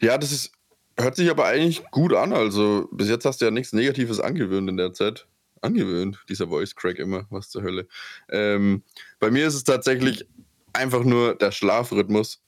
[0.00, 0.52] ja, das ist,
[0.98, 2.32] hört sich aber eigentlich gut an.
[2.32, 5.26] Also bis jetzt hast du ja nichts Negatives angewöhnt in der Zeit.
[5.60, 7.88] Angewöhnt, dieser Voice Crack immer, was zur Hölle.
[8.30, 8.84] Ähm,
[9.18, 10.24] bei mir ist es tatsächlich
[10.72, 12.40] einfach nur der Schlafrhythmus.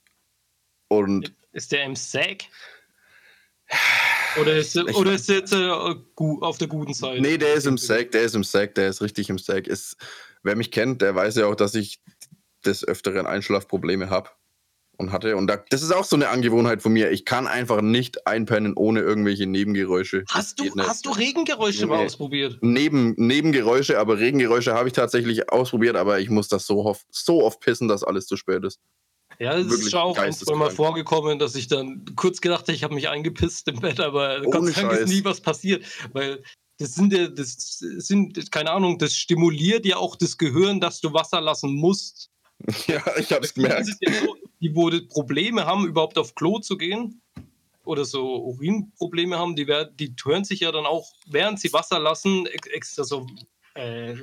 [0.88, 2.44] Und Ist der im Sack?
[4.40, 7.20] Oder ist, oder ist er jetzt äh, auf der guten Seite?
[7.20, 9.66] nee, der ist im Sack, der ist im Sack, der ist richtig im Sack.
[9.66, 9.96] Ist,
[10.44, 12.00] wer mich kennt, der weiß ja auch, dass ich
[12.64, 14.30] des Öfteren Einschlafprobleme habe
[14.96, 15.36] und hatte.
[15.36, 17.10] Und da, das ist auch so eine Angewohnheit von mir.
[17.10, 20.24] Ich kann einfach nicht einpennen ohne irgendwelche Nebengeräusche.
[20.28, 22.06] Hast Das du, hast du Regengeräusche mal Nee.
[22.06, 22.58] ausprobiert?
[22.60, 27.42] Neben, Nebengeräusche, aber Regengeräusche habe ich tatsächlich ausprobiert, aber ich muss das so oft, so
[27.42, 28.78] oft pissen, dass alles zu spät ist.
[29.38, 32.72] Ja, es ist schon auch ein, zwei Mal vorgekommen, dass ich dann kurz gedacht habe,
[32.72, 35.82] ich habe mich eingepisst im Bett, aber Gott Ohne sei Dank ist nie was passiert,
[36.12, 36.42] weil
[36.78, 41.14] das sind ja, das sind, keine Ahnung, das stimuliert ja auch das Gehirn, dass du
[41.14, 42.29] Wasser lassen musst.
[42.86, 43.88] Ja, ich habe es Viele gemerkt.
[44.60, 47.20] die, die Probleme haben, überhaupt auf Klo zu gehen
[47.84, 51.98] oder so Urinprobleme haben, die, werden, die hören sich ja dann auch, während sie Wasser
[51.98, 53.26] lassen, ex- extra so
[53.74, 54.14] äh,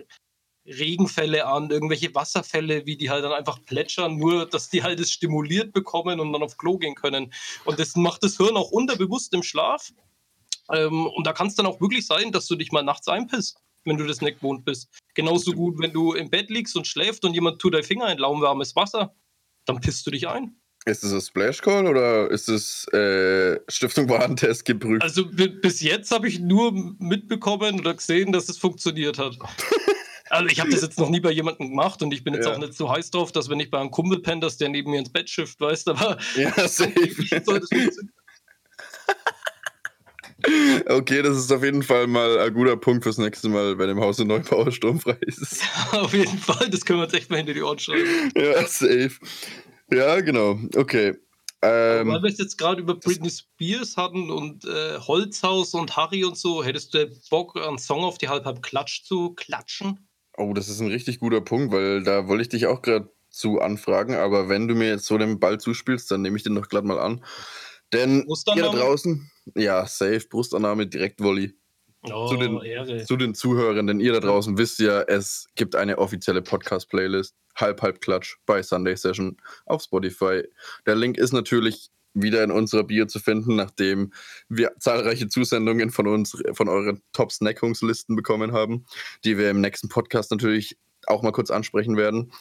[0.66, 5.12] Regenfälle an, irgendwelche Wasserfälle, wie die halt dann einfach plätschern, nur dass die halt es
[5.12, 7.34] stimuliert bekommen und dann auf Klo gehen können.
[7.66, 9.92] Und das macht das Hirn auch unterbewusst im Schlaf.
[10.72, 13.58] Ähm, und da kann es dann auch wirklich sein, dass du dich mal nachts einpisst,
[13.88, 14.90] wenn du das nicht gewohnt bist.
[15.16, 18.18] Genauso gut, wenn du im Bett liegst und schläfst und jemand tut dein Finger in
[18.18, 19.16] lauwarmes Wasser,
[19.66, 20.56] dann pisst du dich ein.
[20.86, 25.02] Ist das ein Splash Call oder ist es äh, Stiftung Warentest geprüft?
[25.04, 29.38] Also bi- bis jetzt habe ich nur mitbekommen oder gesehen, dass es funktioniert hat.
[30.30, 32.52] Also ich habe das jetzt noch nie bei jemandem gemacht und ich bin jetzt Ja.
[32.54, 34.92] auch nicht so heiß drauf, dass wenn ich bei einem Kumpel penne, dass der neben
[34.92, 36.92] mir ins Bett schifft, weißt du, aber ja, safe.
[37.46, 38.12] soll das funktionieren?
[40.88, 44.00] Okay, das ist auf jeden Fall mal ein guter Punkt fürs nächste Mal, wenn im
[44.00, 45.64] Hause Neubauer sturmfrei ist.
[45.92, 48.32] auf jeden Fall, das können wir uns echt mal hinter die Ohren schreiben.
[48.36, 49.12] ja, safe.
[49.92, 50.60] Ja, genau.
[50.76, 51.16] Okay.
[51.60, 56.24] Weil Ähm, wir es jetzt gerade über Britney Spears hatten und äh, Holzhaus und Harry
[56.24, 60.08] und so, hättest du Bock, einen Song auf die Halb-Halb Klatsch zu klatschen?
[60.38, 63.60] oh, das ist ein richtig guter Punkt, weil da wollte ich dich auch gerade zu
[63.60, 66.70] anfragen, aber wenn du mir jetzt so den Ball zuspielst, dann nehme ich den doch
[66.70, 67.24] glatt mal an.
[67.94, 71.54] Denn ihr da draußen, ja, safe, Brustannahme, direkt Volley.
[72.04, 73.04] Oh, Zu den- Ehre.
[73.06, 77.82] Zu den Zuhörern, denn ihr da draußen wisst ja, es gibt eine offizielle Podcast-Playlist, Halb
[77.82, 80.44] Halb Klatsch bei Sunday Session auf Spotify.
[80.86, 84.12] Der Link ist natürlich wieder in unserer Bio zu finden, nachdem
[84.50, 88.86] wir zahlreiche Zusendungen von uns, von euren Top-Snackungslisten bekommen haben,
[89.24, 92.32] die wir im nächsten Podcast natürlich auch mal kurz ansprechen werden.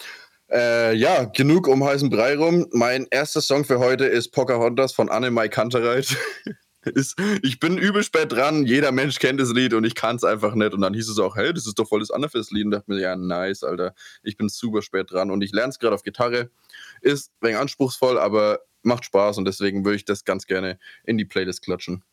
[0.51, 2.67] Äh, ja, genug um heißen Brei rum.
[2.73, 6.17] Mein erster Song für heute ist Pocahontas von Annemai Kantereit.
[6.85, 10.25] ist, ich bin übel spät dran, jeder Mensch kennt das Lied und ich kann es
[10.25, 10.73] einfach nicht.
[10.73, 12.65] Und dann hieß es auch, hey, das ist doch voll das Anafest-Lied.
[12.65, 13.95] Und dachte mir, ja, nice, Alter.
[14.23, 16.51] Ich bin super spät dran und ich lerne es gerade auf Gitarre.
[17.01, 21.19] Ist ein wenig anspruchsvoll, aber macht Spaß und deswegen würde ich das ganz gerne in
[21.19, 22.05] die Playlist klatschen.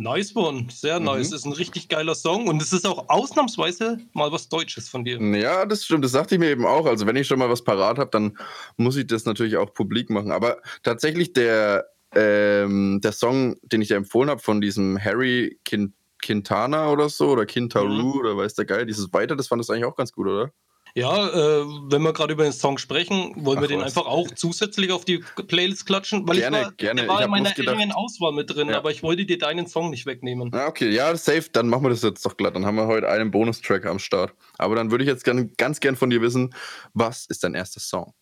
[0.00, 1.06] Nice one, sehr Mhm.
[1.06, 1.32] nice.
[1.32, 5.20] Ist ein richtig geiler Song und es ist auch ausnahmsweise mal was Deutsches von dir.
[5.36, 6.86] Ja, das stimmt, das sagte ich mir eben auch.
[6.86, 8.38] Also, wenn ich schon mal was parat habe, dann
[8.76, 10.30] muss ich das natürlich auch publik machen.
[10.30, 15.92] Aber tatsächlich der, ähm, der Song, den ich dir empfohlen habe, von diesem Harry Quin-
[16.22, 18.12] Quintana oder so, oder Kintaru Mhm.
[18.20, 20.52] oder weiß der Geil, dieses Weiter, das fand ich eigentlich auch ganz gut, oder?
[20.98, 23.96] Ja, äh, wenn wir gerade über den Song sprechen, wollen Ach, wir den was?
[23.96, 26.26] einfach auch zusätzlich auf die Playlist klatschen?
[26.26, 27.00] Weil gerne, ich war, gerne.
[27.02, 28.78] Der war in meiner engen Auswahl mit drin, ja.
[28.78, 30.52] aber ich wollte dir deinen Song nicht wegnehmen.
[30.52, 32.56] Ah, okay, ja, safe, dann machen wir das jetzt doch glatt.
[32.56, 34.34] Dann haben wir heute einen Bonustrack am Start.
[34.58, 36.52] Aber dann würde ich jetzt gern, ganz gern von dir wissen,
[36.94, 38.12] was ist dein erster Song?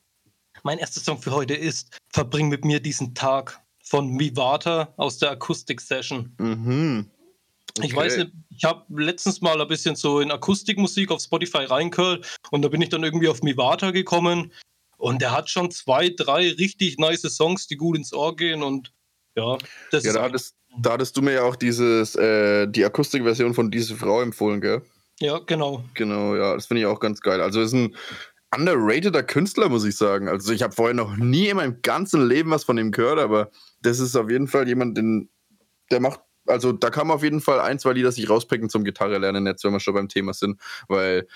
[0.62, 5.30] Mein erster Song für heute ist Verbring mit mir diesen Tag von Vivata aus der
[5.30, 6.34] Akustik-Session.
[6.38, 7.10] Mhm.
[7.78, 7.86] Okay.
[7.86, 12.38] Ich weiß nicht, ich habe letztens mal ein bisschen so in Akustikmusik auf Spotify reingehört
[12.50, 14.52] und da bin ich dann irgendwie auf Mivata gekommen
[14.96, 18.92] und der hat schon zwei, drei richtig nice Songs, die gut ins Ohr gehen und
[19.36, 19.58] ja,
[19.90, 20.16] das ja, ist.
[20.16, 24.22] Da hattest, da hattest du mir ja auch dieses, äh, die Akustikversion von Diese Frau
[24.22, 24.82] empfohlen, gell?
[25.20, 25.84] Ja, genau.
[25.94, 27.40] Genau, ja, das finde ich auch ganz geil.
[27.40, 27.94] Also ist ein
[28.54, 30.28] underrateder Künstler, muss ich sagen.
[30.28, 33.50] Also ich habe vorher noch nie in meinem ganzen Leben was von ihm gehört, aber
[33.82, 35.30] das ist auf jeden Fall jemand, den,
[35.90, 38.84] der macht also da kann man auf jeden Fall ein, zwei Lieder sich rauspicken zum
[38.84, 41.26] Gitarre lernen, jetzt wenn wir schon beim Thema sind, weil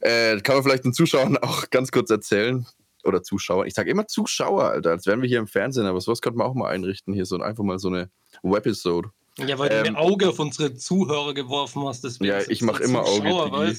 [0.00, 2.66] äh, kann man vielleicht den Zuschauern auch ganz kurz erzählen.
[3.04, 3.66] Oder Zuschauer.
[3.66, 6.48] Ich sage immer Zuschauer, Alter, als wären wir hier im Fernsehen, aber sowas könnte man
[6.48, 8.10] auch mal einrichten, hier so einfach mal so eine
[8.42, 9.10] Wepisode.
[9.38, 12.04] Ja, weil ähm, du ein Auge auf unsere Zuhörer geworfen hast.
[12.20, 13.76] Ja, ich mache immer Auge.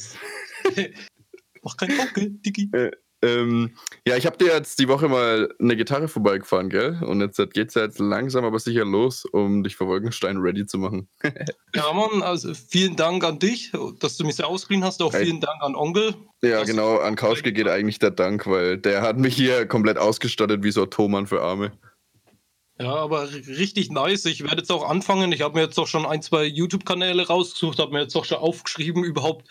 [1.61, 2.69] Mach kein Auge, Digi.
[2.71, 2.91] Äh,
[3.23, 3.75] ähm,
[4.07, 6.99] ja, ich habe dir jetzt die Woche mal eine Gitarre vorbeigefahren, gell?
[7.03, 10.65] Und jetzt geht es ja jetzt langsam aber sicher los, um dich für Wolkenstein ready
[10.65, 11.07] zu machen.
[11.75, 15.01] ja, Mann, also vielen Dank an dich, dass du mich so ausgeliehen hast.
[15.01, 15.25] Auch hey.
[15.25, 16.13] vielen Dank an Onkel.
[16.43, 20.63] Ja, genau, an Kauschke geht eigentlich der Dank, weil der hat mich hier komplett ausgestattet
[20.63, 21.71] wie so ein Thomann für Arme.
[22.79, 24.25] Ja, aber richtig nice.
[24.25, 25.31] Ich werde jetzt auch anfangen.
[25.31, 28.37] Ich habe mir jetzt auch schon ein, zwei YouTube-Kanäle rausgesucht, habe mir jetzt auch schon
[28.37, 29.49] aufgeschrieben, überhaupt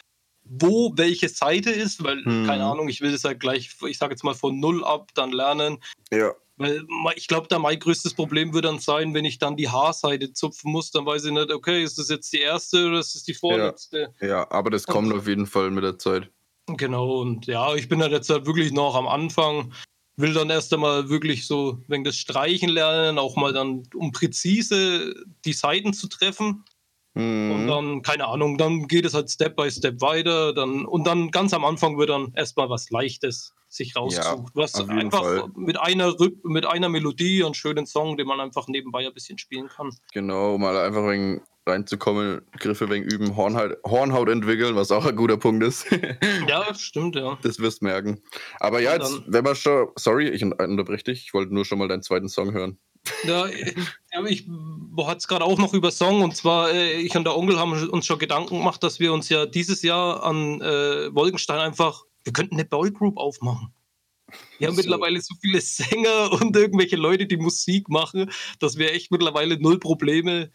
[0.49, 2.47] wo welche Seite ist, weil, hm.
[2.47, 5.33] keine Ahnung, ich will das halt gleich, ich sage jetzt mal von null ab dann
[5.33, 5.79] lernen.
[6.13, 6.33] Ja.
[6.59, 10.33] Weil ich glaube, da mein größtes Problem wird dann sein, wenn ich dann die Haarseite
[10.33, 13.25] zupfen muss, dann weiß ich nicht, okay, ist das jetzt die erste oder ist das
[13.25, 14.15] die vorletzte?
[14.21, 16.31] Ja, ja aber das kommt und, auf jeden Fall mit der Zeit.
[16.67, 19.73] Genau, und ja, ich bin halt jetzt halt wirklich noch am Anfang,
[20.17, 25.15] will dann erst einmal wirklich so wegen das Streichen lernen, auch mal dann, um präzise
[25.45, 26.65] die Seiten zu treffen.
[27.17, 27.51] Mhm.
[27.51, 30.53] Und dann, keine Ahnung, dann geht es halt Step by Step weiter.
[30.53, 34.53] Dann, und dann ganz am Anfang wird dann erstmal was Leichtes sich rausgesucht.
[34.55, 35.45] Ja, was einfach Fall.
[35.57, 39.69] mit einer, mit einer Melodie und schönen Song, den man einfach nebenbei ein bisschen spielen
[39.69, 39.91] kann.
[40.13, 45.37] Genau, mal einfach wegen reinzukommen, Griffe wegen üben, Hornhaut, Hornhaut entwickeln, was auch ein guter
[45.37, 45.87] Punkt ist.
[46.49, 47.39] ja, stimmt, ja.
[47.43, 48.23] Das wirst du merken.
[48.61, 51.89] Aber ja, jetzt, wenn man schon, sorry, ich unterbreche dich, ich wollte nur schon mal
[51.89, 52.79] deinen zweiten Song hören.
[53.25, 54.47] Ja, ich
[54.99, 57.73] hatte es gerade auch noch über Song und zwar, äh, ich und der Onkel haben
[57.91, 62.33] uns schon Gedanken gemacht, dass wir uns ja dieses Jahr an äh, Wolkenstein einfach, wir
[62.33, 63.73] könnten eine Boygroup aufmachen.
[64.59, 64.83] Wir haben so.
[64.83, 69.79] mittlerweile so viele Sänger und irgendwelche Leute, die Musik machen, dass wir echt mittlerweile null
[69.79, 70.51] Probleme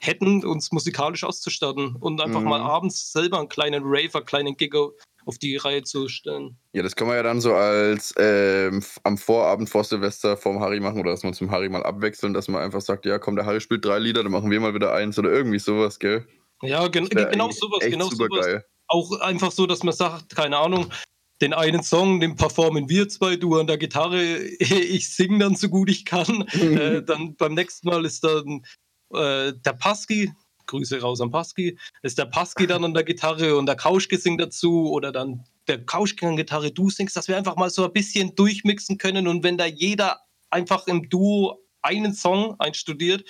[0.00, 2.48] hätten, uns musikalisch auszustatten und einfach mhm.
[2.48, 4.90] mal abends selber einen kleinen Raver, kleinen Gigger
[5.26, 6.56] auf die Reihe zu stellen.
[6.72, 10.80] Ja, das kann man ja dann so als ähm, am Vorabend vor Silvester vorm Harry
[10.80, 13.44] machen oder dass man zum Harry mal abwechseln, dass man einfach sagt, ja komm, der
[13.44, 16.26] Harry spielt drei Lieder, dann machen wir mal wieder eins oder irgendwie sowas, gell?
[16.62, 18.46] Ja, gen genau sowas, genau sowas.
[18.46, 18.64] Geil.
[18.86, 20.92] Auch einfach so, dass man sagt, keine Ahnung,
[21.40, 25.68] den einen Song, den performen wir zwei, du an der Gitarre, ich singe dann so
[25.68, 26.42] gut ich kann.
[26.52, 28.64] äh, dann beim nächsten Mal ist dann
[29.12, 30.32] äh, der Pasky,
[30.66, 34.40] Grüße raus an Pasky, ist der Pasky dann an der Gitarre und der Kauschke singt
[34.40, 37.92] dazu oder dann der Kauschke an Gitarre, du singst, dass wir einfach mal so ein
[37.92, 43.24] bisschen durchmixen können und wenn da jeder einfach im Duo einen Song einstudiert,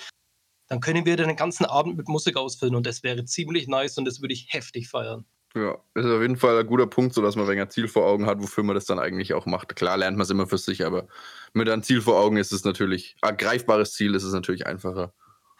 [0.67, 4.05] dann können wir den ganzen Abend mit Musik ausfüllen und das wäre ziemlich nice und
[4.05, 5.25] das würde ich heftig feiern.
[5.55, 8.25] Ja, ist auf jeden Fall ein guter Punkt, so dass man ein Ziel vor Augen
[8.25, 9.75] hat, wofür man das dann eigentlich auch macht.
[9.75, 11.07] Klar lernt man es immer für sich, aber
[11.53, 15.13] mit einem Ziel vor Augen ist es natürlich, ein greifbares Ziel ist es natürlich einfacher.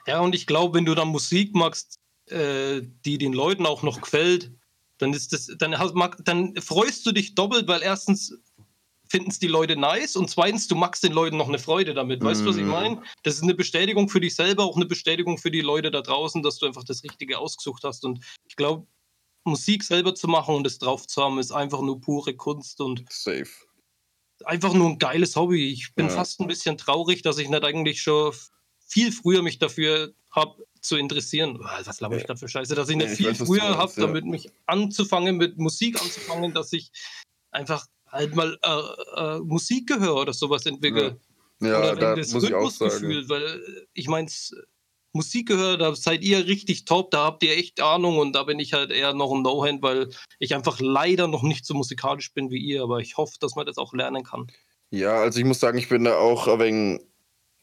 [0.07, 4.01] Ja, und ich glaube, wenn du dann Musik magst, äh, die den Leuten auch noch
[4.01, 4.51] gefällt,
[4.97, 5.93] dann ist das, dann, hast,
[6.23, 8.33] dann freust du dich doppelt, weil erstens
[9.09, 12.23] finden es die Leute nice und zweitens, du machst den Leuten noch eine Freude damit.
[12.23, 12.47] Weißt du, mm.
[12.47, 12.69] was ich mhm.
[12.69, 13.01] meine?
[13.23, 16.43] Das ist eine Bestätigung für dich selber, auch eine Bestätigung für die Leute da draußen,
[16.43, 18.03] dass du einfach das Richtige ausgesucht hast.
[18.03, 18.85] Und ich glaube,
[19.45, 23.05] Musik selber zu machen und es drauf zu haben, ist einfach nur pure Kunst und
[23.09, 23.47] Safe.
[24.43, 25.71] einfach nur ein geiles Hobby.
[25.71, 26.13] Ich bin ja.
[26.13, 28.33] fast ein bisschen traurig, dass ich nicht eigentlich schon
[28.87, 31.59] viel früher mich dafür habe zu interessieren.
[31.59, 34.07] Was laber ich gerade für Scheiße, dass ich nicht ja, viel weiß, früher habe, ja.
[34.07, 36.91] damit mich anzufangen, mit Musik anzufangen, dass ich
[37.51, 41.19] einfach halt mal äh, äh, Musik gehöre oder sowas entwickle.
[41.59, 44.29] Ja, ja oder da das muss Rhythmusgefühl, ich weil ich meine,
[45.13, 48.59] Musik gehört, da seid ihr richtig top, da habt ihr echt Ahnung und da bin
[48.59, 52.51] ich halt eher noch ein No-Hand, weil ich einfach leider noch nicht so musikalisch bin
[52.51, 54.47] wie ihr, aber ich hoffe, dass man das auch lernen kann.
[54.91, 57.01] Ja, also ich muss sagen, ich bin da auch ein wenig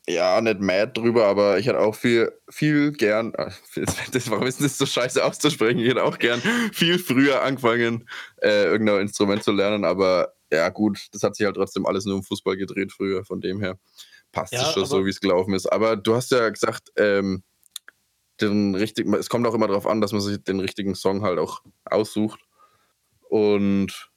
[0.09, 3.51] ja, nicht mad drüber, aber ich hätte auch viel, viel gern, äh,
[4.13, 5.79] das, warum ist das so scheiße auszusprechen?
[5.79, 6.41] Ich hätte auch gern
[6.73, 8.09] viel früher angefangen,
[8.43, 12.17] äh, irgendein Instrument zu lernen, aber ja, gut, das hat sich halt trotzdem alles nur
[12.17, 13.79] um Fußball gedreht früher, von dem her
[14.33, 15.67] passt ja, es schon so, wie es gelaufen ist.
[15.67, 17.43] Aber du hast ja gesagt, ähm,
[18.41, 21.39] den richtigen, es kommt auch immer darauf an, dass man sich den richtigen Song halt
[21.39, 22.41] auch aussucht.
[23.29, 24.11] Und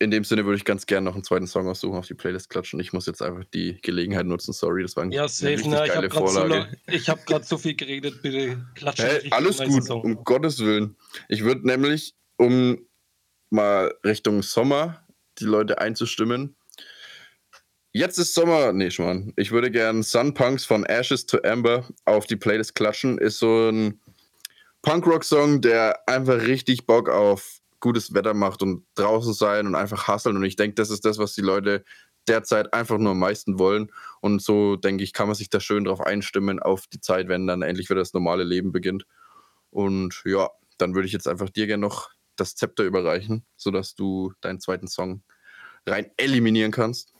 [0.00, 2.48] in dem Sinne würde ich ganz gerne noch einen zweiten Song aussuchen, auf die Playlist
[2.48, 2.80] klatschen.
[2.80, 4.54] Ich muss jetzt einfach die Gelegenheit nutzen.
[4.54, 6.68] Sorry, das war ein ja, safe, eine na, geile ich Vorlage.
[6.86, 9.06] So, ich habe gerade so viel geredet, bitte klatschen.
[9.06, 10.00] Hey, alles gut, Song.
[10.00, 10.96] um Gottes Willen.
[11.28, 12.78] Ich würde nämlich, um
[13.50, 15.06] mal Richtung Sommer
[15.38, 16.56] die Leute einzustimmen,
[17.92, 18.72] Jetzt ist Sommer.
[18.72, 19.32] Nee, Schmarrn.
[19.34, 23.18] Ich würde gern Sunpunks von Ashes to Amber auf die Playlist klatschen.
[23.18, 24.00] Ist so ein
[24.82, 30.36] Punkrock-Song, der einfach richtig Bock auf gutes Wetter macht und draußen sein und einfach hasseln.
[30.36, 31.84] Und ich denke, das ist das, was die Leute
[32.28, 33.90] derzeit einfach nur am meisten wollen.
[34.20, 37.46] Und so, denke ich, kann man sich da schön drauf einstimmen, auf die Zeit, wenn
[37.46, 39.06] dann endlich wieder das normale Leben beginnt.
[39.70, 44.32] Und ja, dann würde ich jetzt einfach dir gerne noch das Zepter überreichen, sodass du
[44.40, 45.22] deinen zweiten Song
[45.86, 47.12] rein eliminieren kannst.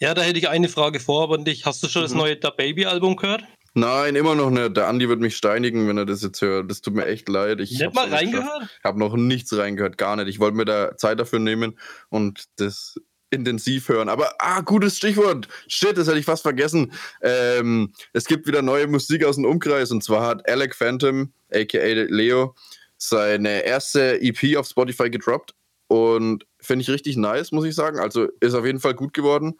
[0.00, 1.64] Ja, da hätte ich eine Frage vor aber dich.
[1.64, 2.06] Hast du schon mhm.
[2.06, 3.44] das neue Da Baby Album gehört?
[3.74, 4.76] Nein, immer noch nicht.
[4.76, 6.70] Der Andi wird mich steinigen, wenn er das jetzt hört.
[6.70, 7.60] Das tut mir echt leid.
[7.60, 8.68] Ich nicht mal reingehört?
[8.78, 10.28] Ich habe noch nichts reingehört, gar nicht.
[10.28, 11.78] Ich wollte mir da Zeit dafür nehmen
[12.10, 12.96] und das
[13.30, 14.10] intensiv hören.
[14.10, 15.48] Aber, ah, gutes Stichwort.
[15.66, 16.92] Shit, das hätte ich fast vergessen.
[17.22, 21.78] Ähm, es gibt wieder neue Musik aus dem Umkreis und zwar hat Alec Phantom, aka
[22.08, 22.54] Leo,
[22.98, 25.54] seine erste EP auf Spotify gedroppt
[25.88, 27.98] und finde ich richtig nice, muss ich sagen.
[27.98, 29.54] Also ist auf jeden Fall gut geworden.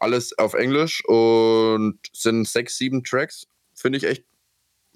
[0.00, 3.46] Alles auf Englisch und sind sechs, sieben Tracks.
[3.74, 4.24] Finde ich echt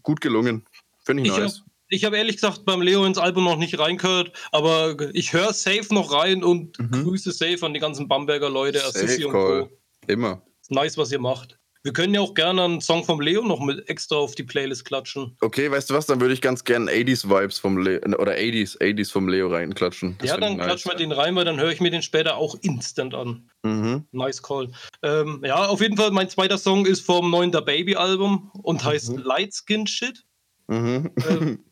[0.02, 0.64] gut gelungen.
[1.04, 1.58] Finde ich, ich nice.
[1.58, 5.52] Hab, ich habe ehrlich gesagt beim Leo ins Album noch nicht reingehört, aber ich höre
[5.52, 7.04] safe noch rein und mhm.
[7.04, 9.68] grüße safe an die ganzen Bamberger Leute, Assisi und Co.
[10.06, 10.42] Immer.
[10.68, 11.58] Nice, was ihr macht.
[11.84, 14.84] Wir können ja auch gerne einen Song vom Leo noch mit extra auf die Playlist
[14.84, 15.36] klatschen.
[15.40, 16.06] Okay, weißt du was?
[16.06, 20.16] Dann würde ich ganz gerne 80s Vibes vom Leo oder 80s, 80s vom Leo reinklatschen.
[20.18, 20.66] Das ja, dann nice.
[20.66, 23.50] klatschen wir den rein, weil dann höre ich mir den später auch instant an.
[23.64, 24.06] Mhm.
[24.12, 24.70] Nice Call.
[25.02, 28.84] Ähm, ja, auf jeden Fall, mein zweiter Song ist vom neuen Da Baby Album und
[28.84, 29.18] heißt mhm.
[29.18, 30.24] Light Skin Shit.
[30.68, 31.10] Mhm.
[31.28, 31.64] Ähm,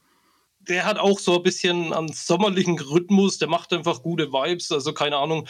[0.59, 4.93] der hat auch so ein bisschen einen sommerlichen Rhythmus, der macht einfach gute Vibes, also
[4.93, 5.47] keine Ahnung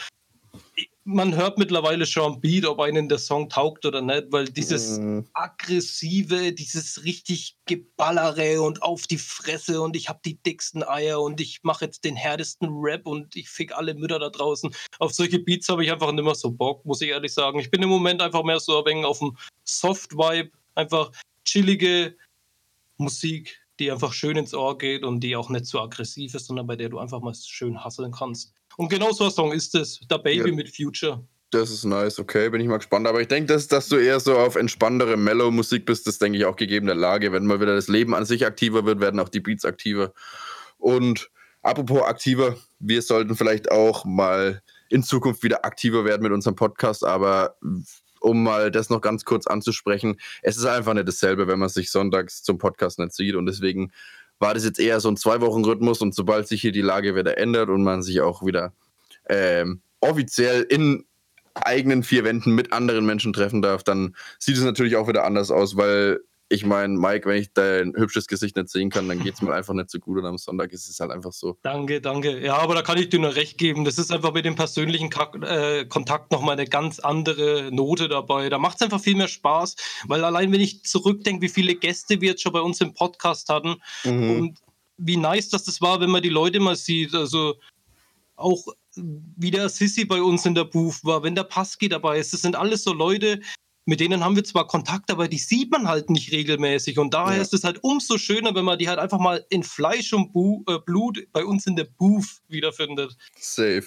[1.03, 4.99] man hört mittlerweile schon am Beat, ob einen der Song taugt oder nicht, weil dieses
[4.99, 5.21] mm.
[5.33, 11.41] aggressive, dieses richtig Geballere und auf die Fresse und ich habe die dicksten Eier und
[11.41, 14.73] ich mache jetzt den härtesten Rap und ich fick alle Mütter da draußen.
[14.99, 17.59] Auf solche Beats habe ich einfach nicht mehr so Bock, muss ich ehrlich sagen.
[17.59, 21.11] Ich bin im Moment einfach mehr so ein wenig auf dem Soft-Vibe, einfach
[21.45, 22.15] chillige
[22.97, 26.67] Musik, die einfach schön ins Ohr geht und die auch nicht so aggressiv ist, sondern
[26.67, 28.53] bei der du einfach mal schön hasseln kannst.
[28.81, 29.99] Und genau so ein Song ist es.
[30.09, 30.55] Der Baby ja.
[30.55, 31.23] mit Future.
[31.51, 33.05] Das ist nice, okay, bin ich mal gespannt.
[33.05, 36.45] Aber ich denke, dass, dass du eher so auf entspanntere Mellow-Musik bist, das denke ich
[36.45, 37.31] auch gegeben der Lage.
[37.31, 40.13] Wenn mal wieder das Leben an sich aktiver wird, werden auch die Beats aktiver.
[40.79, 41.29] Und
[41.61, 47.05] apropos aktiver, wir sollten vielleicht auch mal in Zukunft wieder aktiver werden mit unserem Podcast,
[47.05, 47.57] aber
[48.19, 51.91] um mal das noch ganz kurz anzusprechen, es ist einfach nicht dasselbe, wenn man sich
[51.91, 53.91] sonntags zum Podcast nicht sieht und deswegen
[54.41, 57.69] war das jetzt eher so ein Zwei-Wochen-Rhythmus und sobald sich hier die Lage wieder ändert
[57.69, 58.73] und man sich auch wieder
[59.29, 61.05] ähm, offiziell in
[61.53, 65.51] eigenen vier Wänden mit anderen Menschen treffen darf, dann sieht es natürlich auch wieder anders
[65.51, 66.21] aus, weil
[66.51, 69.53] ich meine, Mike, wenn ich dein hübsches Gesicht nicht sehen kann, dann geht es mir
[69.53, 71.57] einfach nicht so gut und am Sonntag ist es halt einfach so.
[71.63, 72.43] Danke, danke.
[72.43, 73.85] Ja, aber da kann ich dir nur recht geben.
[73.85, 78.49] Das ist einfach mit dem persönlichen Ka äh, Kontakt nochmal eine ganz andere Note dabei.
[78.49, 82.19] Da macht es einfach viel mehr Spaß, weil allein wenn ich zurückdenke, wie viele Gäste
[82.19, 84.29] wir jetzt schon bei uns im Podcast hatten mhm.
[84.29, 84.59] und
[84.97, 87.15] wie nice dass das war, wenn man die Leute mal sieht.
[87.15, 87.55] Also
[88.35, 92.33] auch wie der Sissy bei uns in der Booth war, wenn der Passki dabei ist.
[92.33, 93.39] Das sind alles so Leute,
[93.85, 96.99] mit denen haben wir zwar Kontakt, aber die sieht man halt nicht regelmäßig.
[96.99, 97.41] Und daher ja.
[97.41, 100.63] ist es halt umso schöner, wenn man die halt einfach mal in Fleisch und Bu
[100.67, 103.15] äh, Blut bei uns in der Booth wiederfindet.
[103.37, 103.85] Safe.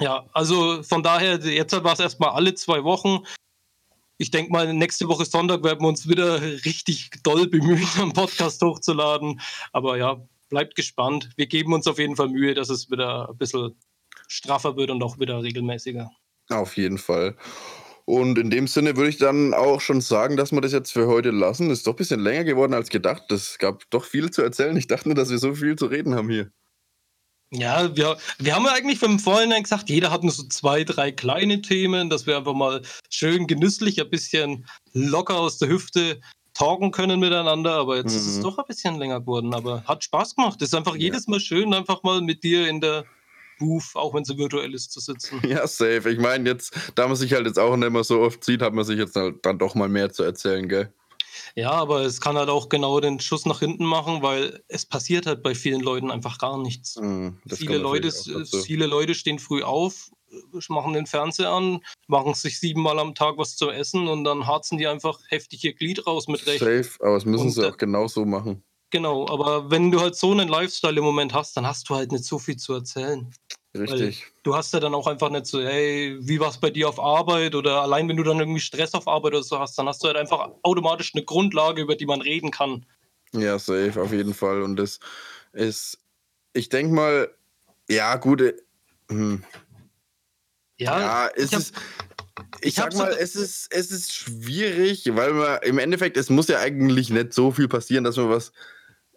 [0.00, 3.24] Ja, also von daher, jetzt war es erstmal alle zwei Wochen.
[4.16, 8.62] Ich denke mal, nächste Woche Sonntag werden wir uns wieder richtig doll bemühen, einen Podcast
[8.62, 9.40] hochzuladen.
[9.72, 11.30] Aber ja, bleibt gespannt.
[11.36, 13.74] Wir geben uns auf jeden Fall Mühe, dass es wieder ein bisschen
[14.28, 16.10] straffer wird und auch wieder regelmäßiger.
[16.48, 17.36] Auf jeden Fall.
[18.06, 21.06] Und in dem Sinne würde ich dann auch schon sagen, dass wir das jetzt für
[21.06, 21.70] heute lassen.
[21.70, 23.32] Ist doch ein bisschen länger geworden als gedacht.
[23.32, 24.76] Es gab doch viel zu erzählen.
[24.76, 26.50] Ich dachte nur, dass wir so viel zu reden haben hier.
[27.50, 31.12] Ja, wir, wir haben ja eigentlich vom Vorhinein gesagt, jeder hat nur so zwei, drei
[31.12, 36.20] kleine Themen, dass wir einfach mal schön genüsslich, ein bisschen locker aus der Hüfte
[36.52, 37.72] talken können miteinander.
[37.72, 38.18] Aber jetzt mhm.
[38.18, 38.42] ist es mhm.
[38.42, 39.54] doch ein bisschen länger geworden.
[39.54, 40.60] Aber hat Spaß gemacht.
[40.60, 41.02] Ist einfach ja.
[41.02, 43.04] jedes Mal schön, einfach mal mit dir in der
[43.58, 45.40] Booth, auch wenn sie virtuell ist, zu sitzen.
[45.46, 46.10] Ja, safe.
[46.10, 48.74] Ich meine, jetzt, da man sich halt jetzt auch nicht mehr so oft sieht, hat
[48.74, 50.92] man sich jetzt halt dann doch mal mehr zu erzählen, gell?
[51.56, 55.26] Ja, aber es kann halt auch genau den Schuss nach hinten machen, weil es passiert
[55.26, 56.96] halt bei vielen Leuten einfach gar nichts.
[57.00, 58.10] Mm, viele, Leute,
[58.64, 60.10] viele Leute stehen früh auf,
[60.68, 64.78] machen den Fernseher an, machen sich siebenmal am Tag was zu essen und dann harzen
[64.78, 66.60] die einfach heftig ihr Glied raus mit Recht.
[66.60, 68.64] Safe, aber das müssen und, sie auch genau so machen.
[68.90, 72.12] Genau, aber wenn du halt so einen Lifestyle im Moment hast, dann hast du halt
[72.12, 73.28] nicht so viel zu erzählen.
[73.76, 74.22] Richtig.
[74.22, 76.88] Weil du hast ja dann auch einfach nicht so, hey, wie war es bei dir
[76.88, 79.88] auf Arbeit oder allein wenn du dann irgendwie Stress auf Arbeit oder so hast, dann
[79.88, 82.86] hast du halt einfach automatisch eine Grundlage, über die man reden kann.
[83.32, 84.62] Ja, safe, auf jeden Fall.
[84.62, 85.00] Und das
[85.52, 85.98] ist,
[86.52, 87.34] ich denke mal,
[87.88, 88.56] ja, gute.
[89.10, 89.44] Äh, hm.
[90.78, 91.74] Ja, ja es ich ist.
[92.60, 96.30] Ich, ich sag mal, so es ist, es ist schwierig, weil man im Endeffekt, es
[96.30, 98.52] muss ja eigentlich nicht so viel passieren, dass man was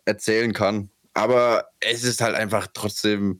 [0.06, 0.90] erzählen kann.
[1.14, 3.40] Aber es ist halt einfach trotzdem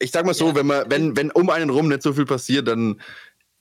[0.00, 0.54] ich sag mal so, ja.
[0.56, 3.00] wenn man, wenn, wenn um einen rum nicht so viel passiert, dann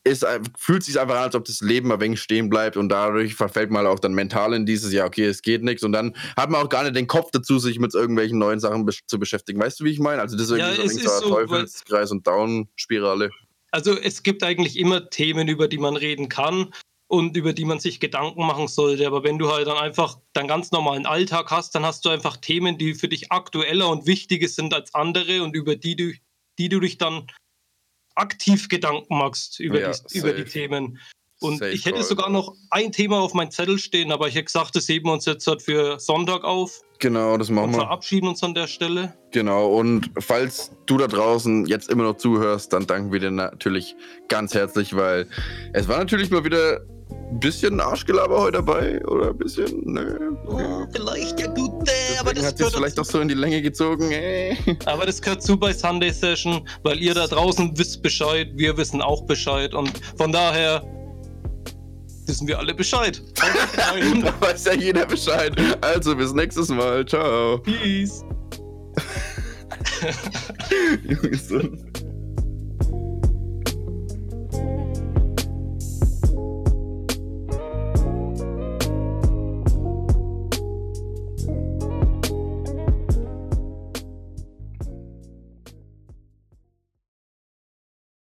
[0.06, 0.26] ist,
[0.58, 3.70] fühlt sich einfach an, als ob das Leben ein wenig stehen bleibt und dadurch verfällt
[3.70, 6.66] man auch dann mental in dieses, ja, okay, es geht nichts und dann hat man
[6.66, 9.60] auch gar nicht den Kopf dazu, sich mit irgendwelchen neuen Sachen be zu beschäftigen.
[9.60, 10.22] Weißt du, wie ich meine?
[10.22, 13.30] Also das ist irgendwie ja, so ein so, Teufelskreis und Down-Spirale.
[13.72, 16.74] Also es gibt eigentlich immer Themen, über die man reden kann
[17.08, 19.06] und über die man sich Gedanken machen sollte.
[19.06, 22.38] Aber wenn du halt dann einfach deinen ganz normalen Alltag hast, dann hast du einfach
[22.38, 26.14] Themen, die für dich aktueller und wichtiger sind als andere und über die du
[26.60, 27.26] die du dich dann
[28.16, 31.00] aktiv Gedanken machst über, ja, die, über die Themen.
[31.42, 34.46] Und safe ich hätte sogar noch ein Thema auf meinem Zettel stehen, aber ich hätte
[34.46, 36.82] gesagt, das heben wir uns jetzt halt für Sonntag auf.
[37.00, 37.80] Genau, das machen und wir.
[37.80, 39.14] verabschieden uns an der Stelle.
[39.32, 43.96] Genau, und falls du da draußen jetzt immer noch zuhörst, dann danken wir dir natürlich
[44.28, 45.28] ganz herzlich, weil
[45.72, 50.38] es war natürlich mal wieder ein bisschen Arschgelaber heute dabei oder ein bisschen, ne?
[50.46, 51.49] Oh, vielleicht, ja
[52.30, 54.58] aber das hat sich vielleicht doch so in die Länge gezogen, ey.
[54.86, 59.02] Aber das gehört zu bei Sunday Session, weil ihr da draußen wisst Bescheid, wir wissen
[59.02, 60.84] auch Bescheid und von daher
[62.26, 63.22] wissen wir alle Bescheid.
[63.36, 65.54] da weiß ja jeder Bescheid.
[65.82, 67.06] Also bis nächstes Mal.
[67.06, 67.58] Ciao.
[67.58, 68.24] Peace.
[71.04, 71.60] Junge, so